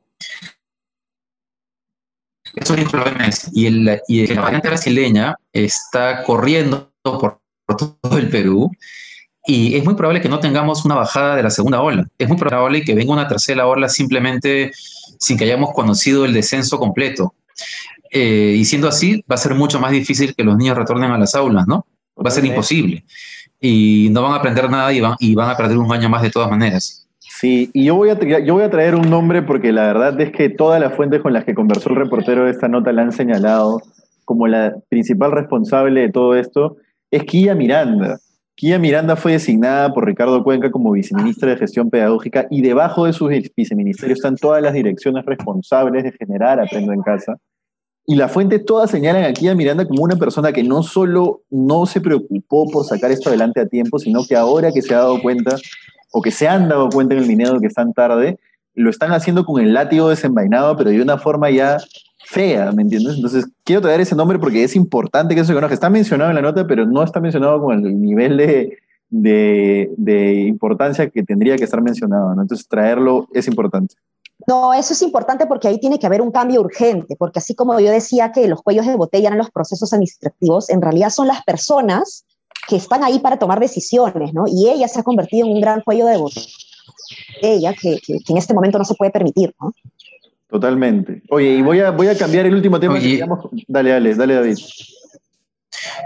Eso 2.55 2.75
dijo 2.75 2.97
la 2.97 3.03
OMS. 3.03 3.51
Y, 3.53 3.67
y 4.09 4.27
la 4.29 4.41
variante 4.41 4.69
brasileña 4.69 5.37
está 5.53 6.25
corriendo 6.25 6.91
por 7.03 7.41
todo 7.77 8.19
el 8.19 8.29
Perú 8.29 8.71
y 9.47 9.75
es 9.77 9.85
muy 9.85 9.95
probable 9.95 10.21
que 10.21 10.29
no 10.29 10.39
tengamos 10.39 10.85
una 10.85 10.95
bajada 10.95 11.37
de 11.37 11.43
la 11.43 11.51
segunda 11.51 11.81
ola. 11.81 12.07
Es 12.19 12.29
muy 12.29 12.37
probable 12.37 12.83
que 12.83 12.95
venga 12.95 13.13
una 13.13 13.27
tercera 13.27 13.67
ola 13.67 13.89
simplemente 13.89 14.71
sin 15.19 15.37
que 15.37 15.45
hayamos 15.45 15.73
conocido 15.73 16.25
el 16.25 16.33
descenso 16.33 16.79
completo. 16.79 17.35
Eh, 18.13 18.55
y 18.57 18.65
siendo 18.65 18.89
así, 18.89 19.25
va 19.31 19.35
a 19.35 19.39
ser 19.39 19.55
mucho 19.55 19.81
más 19.81 19.93
difícil 19.93 20.35
que 20.35 20.45
los 20.45 20.57
niños 20.57 20.77
retornen 20.77 21.11
a 21.11 21.19
las 21.19 21.35
aulas, 21.35 21.67
¿no? 21.67 21.87
Va 22.19 22.29
a 22.29 22.33
ser 22.33 22.45
imposible. 22.45 23.05
Y 23.61 24.09
no 24.13 24.23
van 24.23 24.33
a 24.33 24.37
aprender 24.37 24.69
nada 24.71 24.93
y 24.93 25.01
van, 25.01 25.17
y 25.19 25.35
van 25.35 25.51
a 25.51 25.57
perder 25.57 25.79
un 25.79 25.93
año 25.93 26.09
más 26.09 26.23
de 26.23 26.31
todas 26.31 26.51
maneras. 26.51 27.07
Sí, 27.19 27.71
y 27.73 27.87
yo 27.87 27.95
voy, 27.95 28.11
a, 28.11 28.19
yo 28.41 28.55
voy 28.55 28.63
a 28.63 28.71
traer 28.71 28.95
un 28.95 29.09
nombre 29.09 29.43
porque 29.43 29.73
la 29.73 29.87
verdad 29.87 30.21
es 30.21 30.31
que 30.33 30.51
todas 30.51 30.81
las 30.81 30.95
fuentes 30.95 31.23
con 31.23 31.33
las 31.33 31.45
que 31.45 31.55
conversó 31.55 31.89
el 31.91 31.97
reportero 31.97 32.45
de 32.45 32.51
esta 32.51 32.69
nota 32.69 32.93
la 32.93 33.03
han 33.03 33.13
señalado 33.13 33.81
como 34.27 34.47
la 34.47 34.75
principal 34.89 35.33
responsable 35.33 36.03
de 36.03 36.11
todo 36.11 36.35
esto 36.35 36.77
es 37.11 37.25
Kia 37.25 37.55
Miranda. 37.55 38.19
Kia 38.55 38.79
Miranda 38.79 39.17
fue 39.17 39.33
designada 39.33 39.93
por 39.93 40.05
Ricardo 40.05 40.45
Cuenca 40.45 40.71
como 40.71 40.93
viceministra 40.93 41.51
de 41.51 41.57
Gestión 41.57 41.89
Pedagógica 41.89 42.47
y 42.51 42.61
debajo 42.61 43.07
de 43.07 43.13
sus 43.13 43.31
viceministerios 43.57 44.19
están 44.19 44.37
todas 44.37 44.63
las 44.63 44.75
direcciones 44.75 45.25
responsables 45.25 46.05
de 46.05 46.13
generar 46.13 46.61
Aprendo 46.61 46.93
en 46.93 47.01
Casa. 47.03 47.37
Y 48.07 48.17
las 48.17 48.31
fuentes 48.33 48.65
todas 48.65 48.91
señalan 48.91 49.25
a 49.25 49.33
Kia 49.33 49.55
Miranda 49.55 49.87
como 49.87 50.03
una 50.03 50.17
persona 50.17 50.53
que 50.53 50.63
no 50.63 50.83
solo 50.83 51.43
no 51.49 51.87
se 51.87 52.01
preocupó 52.01 52.69
por 52.71 52.85
sacar 52.85 53.11
esto 53.11 53.29
adelante 53.29 53.61
a 53.61 53.67
tiempo, 53.67 53.99
sino 53.99 54.25
que 54.29 54.37
ahora 54.37 54.73
que 54.73 54.83
se 54.83 54.95
ha 54.95 54.99
dado 54.99 55.23
cuenta, 55.23 55.57
o 56.13 56.21
que 56.21 56.31
se 56.31 56.49
han 56.49 56.69
dado 56.69 56.91
cuenta 56.91 57.15
en 57.15 57.21
el 57.21 57.27
Minedo 57.27 57.61
que 57.61 57.67
están 57.67 57.93
tarde, 57.93 58.39
lo 58.75 58.91
están 58.91 59.13
haciendo 59.13 59.45
con 59.45 59.63
el 59.63 59.73
látigo 59.73 60.09
desenvainado, 60.09 60.77
pero 60.77 60.91
de 60.91 61.01
una 61.01 61.19
forma 61.19 61.51
ya 61.51 61.79
fea, 62.31 62.71
¿me 62.71 62.83
entiendes? 62.83 63.17
Entonces, 63.17 63.47
quiero 63.65 63.83
traer 63.83 64.01
ese 64.01 64.15
nombre 64.15 64.39
porque 64.39 64.63
es 64.63 64.77
importante 64.77 65.35
que 65.35 65.41
eso 65.41 65.49
se 65.49 65.55
conozca. 65.55 65.75
Está 65.75 65.91
mencionado 65.91 66.31
en 66.31 66.37
la 66.37 66.43
nota, 66.43 66.65
pero 66.65 66.87
no 66.87 67.03
está 67.03 67.21
mencionado 67.21 67.61
con 67.61 67.85
el 67.85 68.01
nivel 68.01 68.37
de, 68.37 68.79
de, 69.11 70.45
importancia 70.47 71.11
que 71.11 71.25
tendría 71.25 71.57
que 71.57 71.65
estar 71.65 71.83
mencionado, 71.83 72.33
¿no? 72.35 72.43
Entonces, 72.43 72.69
traerlo 72.69 73.27
es 73.35 73.49
importante. 73.49 73.97
No, 74.47 74.73
eso 74.73 74.93
es 74.93 75.03
importante 75.03 75.47
porque 75.47 75.67
ahí 75.67 75.81
tiene 75.81 75.99
que 75.99 76.07
haber 76.07 76.23
un 76.23 76.31
cambio 76.31 76.61
urgente, 76.61 77.17
porque 77.17 77.41
así 77.41 77.55
como 77.57 77.79
yo 77.81 77.91
decía 77.91 78.31
que 78.31 78.47
los 78.47 78.63
cuellos 78.63 78.87
de 78.87 78.95
botella 78.95 79.29
eran 79.29 79.39
los 79.39 79.51
procesos 79.51 79.93
administrativos, 79.93 80.71
en 80.71 80.81
realidad 80.81 81.11
son 81.11 81.27
las 81.27 81.43
personas 81.43 82.25
que 82.69 82.77
están 82.77 83.03
ahí 83.03 83.19
para 83.19 83.39
tomar 83.39 83.59
decisiones, 83.59 84.33
¿no? 84.33 84.45
Y 84.47 84.69
ella 84.69 84.87
se 84.87 85.01
ha 85.01 85.03
convertido 85.03 85.47
en 85.47 85.55
un 85.55 85.61
gran 85.61 85.81
cuello 85.83 86.07
de 86.07 86.17
botella 86.17 87.75
que, 87.75 87.99
que, 87.99 88.19
que 88.25 88.33
en 88.33 88.39
este 88.39 88.55
momento 88.55 88.79
no 88.79 88.85
se 88.85 88.95
puede 88.95 89.11
permitir, 89.11 89.53
¿no? 89.61 89.73
Totalmente. 90.51 91.23
Oye, 91.31 91.55
y 91.55 91.63
voy 91.63 91.81
a, 91.81 91.91
voy 91.91 92.09
a 92.09 92.19
cambiar 92.19 92.47
el 92.47 92.55
último 92.55 92.81
tema 92.81 92.99
Dale, 93.69 93.91
dale, 93.91 94.15
dale, 94.15 94.35
David. 94.35 94.59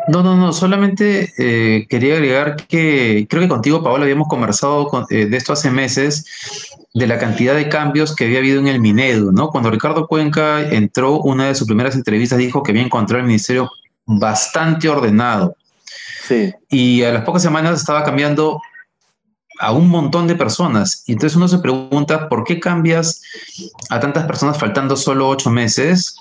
No, 0.09 0.23
no, 0.23 0.37
no, 0.37 0.53
solamente 0.53 1.33
eh, 1.39 1.87
quería 1.89 2.15
agregar 2.15 2.57
que 2.57 3.27
creo 3.29 3.43
que 3.43 3.49
contigo, 3.49 3.83
Paola, 3.83 4.05
habíamos 4.05 4.29
conversado 4.29 4.89
eh, 5.11 5.27
de 5.27 5.37
esto 5.37 5.55
hace 5.55 5.71
meses, 5.71 6.27
de 6.93 7.07
la 7.07 7.19
cantidad 7.19 7.55
de 7.55 7.69
cambios 7.69 8.15
que 8.15 8.27
había 8.27 8.39
habido 8.39 8.61
en 8.61 8.69
el 8.69 8.81
Minedu, 8.81 9.33
¿no? 9.33 9.49
Cuando 9.49 9.71
Ricardo 9.71 10.07
Cuenca 10.07 10.61
entró, 10.61 11.21
una 11.21 11.49
de 11.49 11.55
sus 11.55 11.67
primeras 11.67 11.97
entrevistas 11.97 12.39
dijo 12.39 12.63
que 12.63 12.73
había 12.73 12.85
encontrado 12.85 13.21
el 13.21 13.27
ministerio 13.27 13.71
bastante 14.05 14.89
ordenado. 14.89 15.57
Sí. 16.23 16.53
Y 16.69 17.03
a 17.03 17.13
las 17.13 17.25
pocas 17.25 17.43
semanas 17.43 17.81
estaba 17.81 18.05
cambiando 18.05 18.61
a 19.65 19.73
un 19.73 19.89
montón 19.89 20.27
de 20.27 20.37
personas. 20.37 21.05
Y 21.07 21.13
entonces 21.13 21.37
uno 21.37 21.49
se 21.49 21.59
pregunta, 21.59 22.29
¿por 22.29 22.45
qué 22.45 22.61
cambias 22.61 23.23
a 23.89 23.99
tantas 23.99 24.27
personas 24.27 24.59
faltando 24.59 24.97
solo 24.97 25.29
ocho 25.29 25.51
meses? 25.51 26.17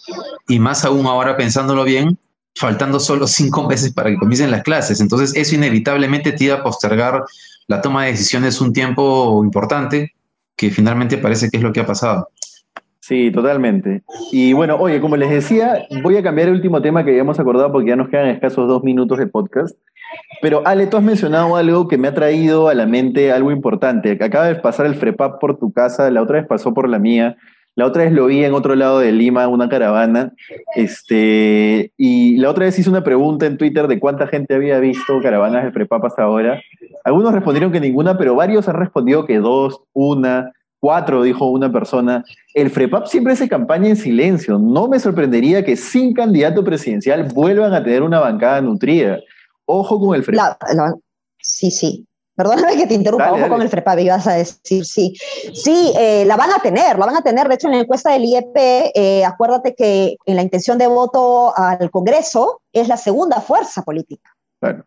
Y 0.47 0.59
más 0.59 0.85
aún 0.85 1.05
ahora 1.05 1.35
pensándolo 1.35 1.83
bien, 1.83 2.17
faltando 2.55 2.99
solo 2.99 3.27
cinco 3.27 3.63
meses 3.69 3.91
para 3.91 4.09
que 4.09 4.17
comiencen 4.17 4.51
las 4.51 4.63
clases. 4.63 5.01
Entonces 5.01 5.35
eso 5.35 5.55
inevitablemente 5.55 6.31
te 6.31 6.45
iba 6.45 6.55
a 6.55 6.63
postergar 6.63 7.25
la 7.67 7.81
toma 7.81 8.05
de 8.05 8.11
decisiones 8.11 8.61
un 8.61 8.71
tiempo 8.71 9.41
importante, 9.43 10.13
que 10.55 10.69
finalmente 10.69 11.17
parece 11.17 11.49
que 11.49 11.57
es 11.57 11.63
lo 11.63 11.73
que 11.73 11.81
ha 11.81 11.85
pasado. 11.85 12.29
Sí, 13.05 13.31
totalmente. 13.31 14.01
Y 14.31 14.53
bueno, 14.53 14.77
oye, 14.77 15.01
como 15.01 15.17
les 15.17 15.29
decía, 15.29 15.85
voy 16.01 16.15
a 16.15 16.23
cambiar 16.23 16.47
el 16.47 16.53
último 16.53 16.81
tema 16.81 17.03
que 17.03 17.09
habíamos 17.11 17.37
acordado 17.37 17.69
porque 17.69 17.89
ya 17.89 17.97
nos 17.97 18.07
quedan 18.07 18.29
escasos 18.29 18.65
dos 18.65 18.81
minutos 18.81 19.17
de 19.17 19.27
podcast. 19.27 19.77
Pero 20.41 20.65
Ale, 20.65 20.87
tú 20.87 20.95
has 20.95 21.03
mencionado 21.03 21.57
algo 21.57 21.89
que 21.89 21.97
me 21.97 22.07
ha 22.07 22.13
traído 22.13 22.69
a 22.69 22.73
la 22.73 22.85
mente 22.85 23.33
algo 23.33 23.51
importante. 23.51 24.17
Acaba 24.21 24.45
de 24.45 24.55
pasar 24.55 24.85
el 24.85 24.95
FREPAP 24.95 25.41
por 25.41 25.59
tu 25.59 25.73
casa, 25.73 26.09
la 26.11 26.21
otra 26.21 26.39
vez 26.39 26.47
pasó 26.47 26.73
por 26.73 26.87
la 26.87 26.97
mía, 26.97 27.35
la 27.75 27.87
otra 27.87 28.05
vez 28.05 28.13
lo 28.13 28.27
vi 28.27 28.45
en 28.45 28.53
otro 28.53 28.73
lado 28.73 28.99
de 28.99 29.11
Lima, 29.11 29.49
una 29.49 29.67
caravana, 29.67 30.31
este, 30.73 31.91
y 31.97 32.37
la 32.37 32.51
otra 32.51 32.63
vez 32.63 32.79
hice 32.79 32.89
una 32.89 33.03
pregunta 33.03 33.45
en 33.45 33.57
Twitter 33.57 33.89
de 33.89 33.99
cuánta 33.99 34.27
gente 34.27 34.55
había 34.55 34.79
visto 34.79 35.21
caravanas 35.21 35.65
de 35.65 35.73
FREPAP 35.73 36.05
hasta 36.05 36.23
ahora. 36.23 36.61
Algunos 37.03 37.33
respondieron 37.33 37.73
que 37.73 37.81
ninguna, 37.81 38.17
pero 38.17 38.33
varios 38.33 38.69
han 38.69 38.75
respondido 38.75 39.25
que 39.25 39.39
dos, 39.39 39.81
una, 39.91 40.53
cuatro, 40.83 41.23
dijo 41.23 41.45
una 41.45 41.71
persona. 41.71 42.25
El 42.53 42.69
FREPAP 42.69 43.05
siempre 43.05 43.31
hace 43.31 43.47
campaña 43.47 43.87
en 43.87 43.95
silencio. 43.95 44.59
No 44.59 44.89
me 44.89 44.99
sorprendería 44.99 45.63
que 45.63 45.77
sin 45.77 46.13
candidato 46.13 46.61
presidencial 46.61 47.23
vuelvan 47.33 47.73
a 47.73 47.81
tener 47.81 48.03
una 48.03 48.19
bancada 48.19 48.59
nutrida. 48.59 49.19
Ojo 49.63 49.97
con 49.97 50.13
el 50.13 50.25
FREPAP. 50.25 50.57
sí, 51.39 51.71
sí. 51.71 52.05
Perdóname 52.35 52.75
que 52.75 52.87
te 52.87 52.95
interrumpa, 52.95 53.31
ojo 53.31 53.47
con 53.47 53.61
el 53.61 53.69
FREPAP, 53.69 53.99
ibas 53.99 54.27
a 54.27 54.33
decir, 54.33 54.83
sí. 54.83 55.13
Sí, 55.53 55.93
eh, 55.97 56.25
la 56.25 56.35
van 56.35 56.51
a 56.51 56.59
tener, 56.59 56.99
la 56.99 57.05
van 57.05 57.15
a 57.15 57.21
tener. 57.21 57.47
De 57.47 57.55
hecho, 57.55 57.67
en 57.67 57.75
la 57.75 57.79
encuesta 57.79 58.11
del 58.11 58.25
IEP, 58.25 58.57
eh, 58.57 59.23
acuérdate 59.23 59.75
que 59.75 60.17
en 60.25 60.35
la 60.35 60.41
intención 60.41 60.77
de 60.77 60.87
voto 60.87 61.53
al 61.55 61.89
Congreso 61.91 62.61
es 62.73 62.89
la 62.89 62.97
segunda 62.97 63.39
fuerza 63.39 63.83
política. 63.83 64.35
Claro, 64.59 64.83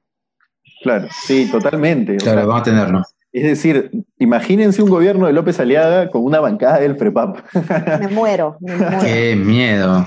claro, 0.83 1.09
sí, 1.25 1.51
totalmente. 1.51 2.19
Claro, 2.19 2.49
van 2.49 2.61
a 2.61 2.63
tenerlo. 2.63 3.03
Es 3.37 3.43
decir, 3.43 3.91
imagínense 4.19 4.83
un 4.83 4.89
gobierno 4.89 5.27
de 5.27 5.35
López 5.35 5.61
Aliaga 5.61 6.09
con 6.11 6.25
una 6.25 6.41
bancada 6.41 6.79
del 6.79 6.97
FREPAP. 6.97 7.37
Me 8.01 8.09
muero, 8.09 8.57
me 8.61 8.75
muero. 8.77 8.99
Qué 9.03 9.37
miedo. 9.37 10.07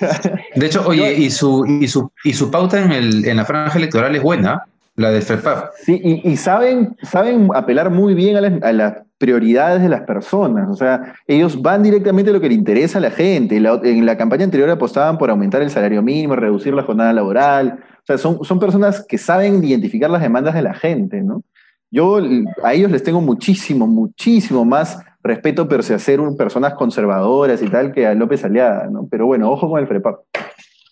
De 0.56 0.66
hecho, 0.66 0.84
oye, 0.88 1.14
y 1.14 1.30
su, 1.30 1.64
y 1.68 1.88
su, 1.88 2.12
y 2.24 2.34
su 2.34 2.50
pauta 2.50 2.84
en, 2.84 2.92
el, 2.92 3.28
en 3.28 3.38
la 3.38 3.46
franja 3.46 3.78
electoral 3.78 4.16
es 4.16 4.24
buena, 4.24 4.66
la 4.96 5.12
del 5.12 5.22
FREPAP. 5.22 5.74
Sí, 5.80 6.02
y, 6.24 6.38
saben, 6.38 6.98
saben 7.04 7.50
apelar 7.54 7.92
muy 7.92 8.16
bien 8.16 8.36
a 8.36 8.72
las, 8.72 8.94
prioridades 9.20 9.84
de 9.84 9.90
las 9.90 10.02
personas. 10.02 10.68
O 10.68 10.76
sea, 10.76 11.14
ellos 11.28 11.62
van 11.62 11.84
directamente 11.84 12.32
a 12.32 12.34
lo 12.34 12.42
que 12.42 12.48
le 12.48 12.56
interesa 12.56 12.98
a 12.98 13.02
la 13.02 13.12
gente. 13.12 13.58
en 13.58 14.06
la 14.08 14.18
campaña 14.18 14.46
anterior 14.46 14.72
apostaban 14.72 15.20
por 15.20 15.30
aumentar 15.30 15.62
el 15.62 15.70
salario 15.70 16.02
mínimo, 16.02 16.36
reducir 16.36 16.74
la 16.74 16.82
jornada 16.82 17.14
laboral. 17.14 17.80
O 17.98 18.06
sea, 18.08 18.18
son, 18.18 18.44
son 18.44 18.60
personas 18.60 19.06
que 19.08 19.20
saben 19.20 19.64
identificar 19.64 20.10
las 20.10 20.24
demandas 20.24 20.56
de 20.56 20.64
la 20.64 20.74
gente, 20.74 21.22
¿no? 21.22 21.44
Yo 21.92 22.20
a 22.64 22.74
ellos 22.74 22.92
les 22.92 23.04
tengo 23.04 23.22
muchísimo, 23.22 23.88
muchísimo 23.88 24.64
más 24.64 25.00
respeto, 25.24 25.68
pero 25.68 25.84
se 25.84 25.94
hacer 25.94 26.20
personas 26.38 26.74
conservadoras 26.76 27.62
y 27.62 27.68
tal 27.68 27.92
que 27.92 28.08
a 28.08 28.14
López 28.14 28.44
Aliada, 28.44 28.88
¿no? 28.88 29.08
Pero 29.10 29.26
bueno, 29.26 29.52
ojo 29.52 29.70
con 29.70 29.80
el 29.80 29.88
FREPAP. 29.88 30.20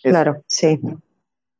Claro, 0.03 0.43
sí. 0.47 0.79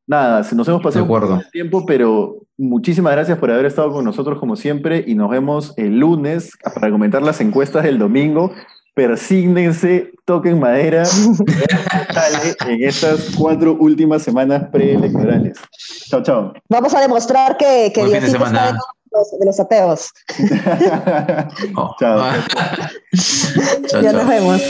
Nada, 0.06 0.42
nos 0.54 0.68
hemos 0.68 0.82
pasado 0.82 1.06
un 1.06 1.44
tiempo, 1.52 1.86
pero 1.86 2.38
muchísimas 2.58 3.12
gracias 3.12 3.38
por 3.38 3.52
haber 3.52 3.66
estado 3.66 3.92
con 3.92 4.06
nosotros 4.06 4.40
como 4.40 4.56
siempre 4.56 5.04
y 5.06 5.16
nos 5.16 5.30
vemos 5.30 5.74
el 5.78 6.00
lunes 6.00 6.52
para 6.74 6.90
comentar 6.90 7.22
las 7.22 7.42
encuestas 7.42 7.84
del 7.84 8.00
domingo. 8.00 8.54
Persígnense, 8.94 10.12
toquen 10.26 10.60
madera 10.60 11.04
en 12.68 12.84
estas 12.84 13.36
cuatro 13.38 13.78
últimas 13.80 14.24
semanas 14.24 14.70
preelectorales. 14.72 15.60
Chao, 16.10 16.24
chao. 16.24 16.54
Vamos 16.70 16.96
a 16.96 17.02
demostrar 17.02 17.58
que, 17.58 17.92
que 17.94 18.06
Diosito 18.06 18.44
está 18.46 18.72
de 18.72 18.80
los 19.46 19.60
ateos. 19.60 20.12
chao. 22.00 22.22
chao, 23.88 24.02
ya 24.02 24.14
nos 24.14 24.28
vemos. 24.28 24.62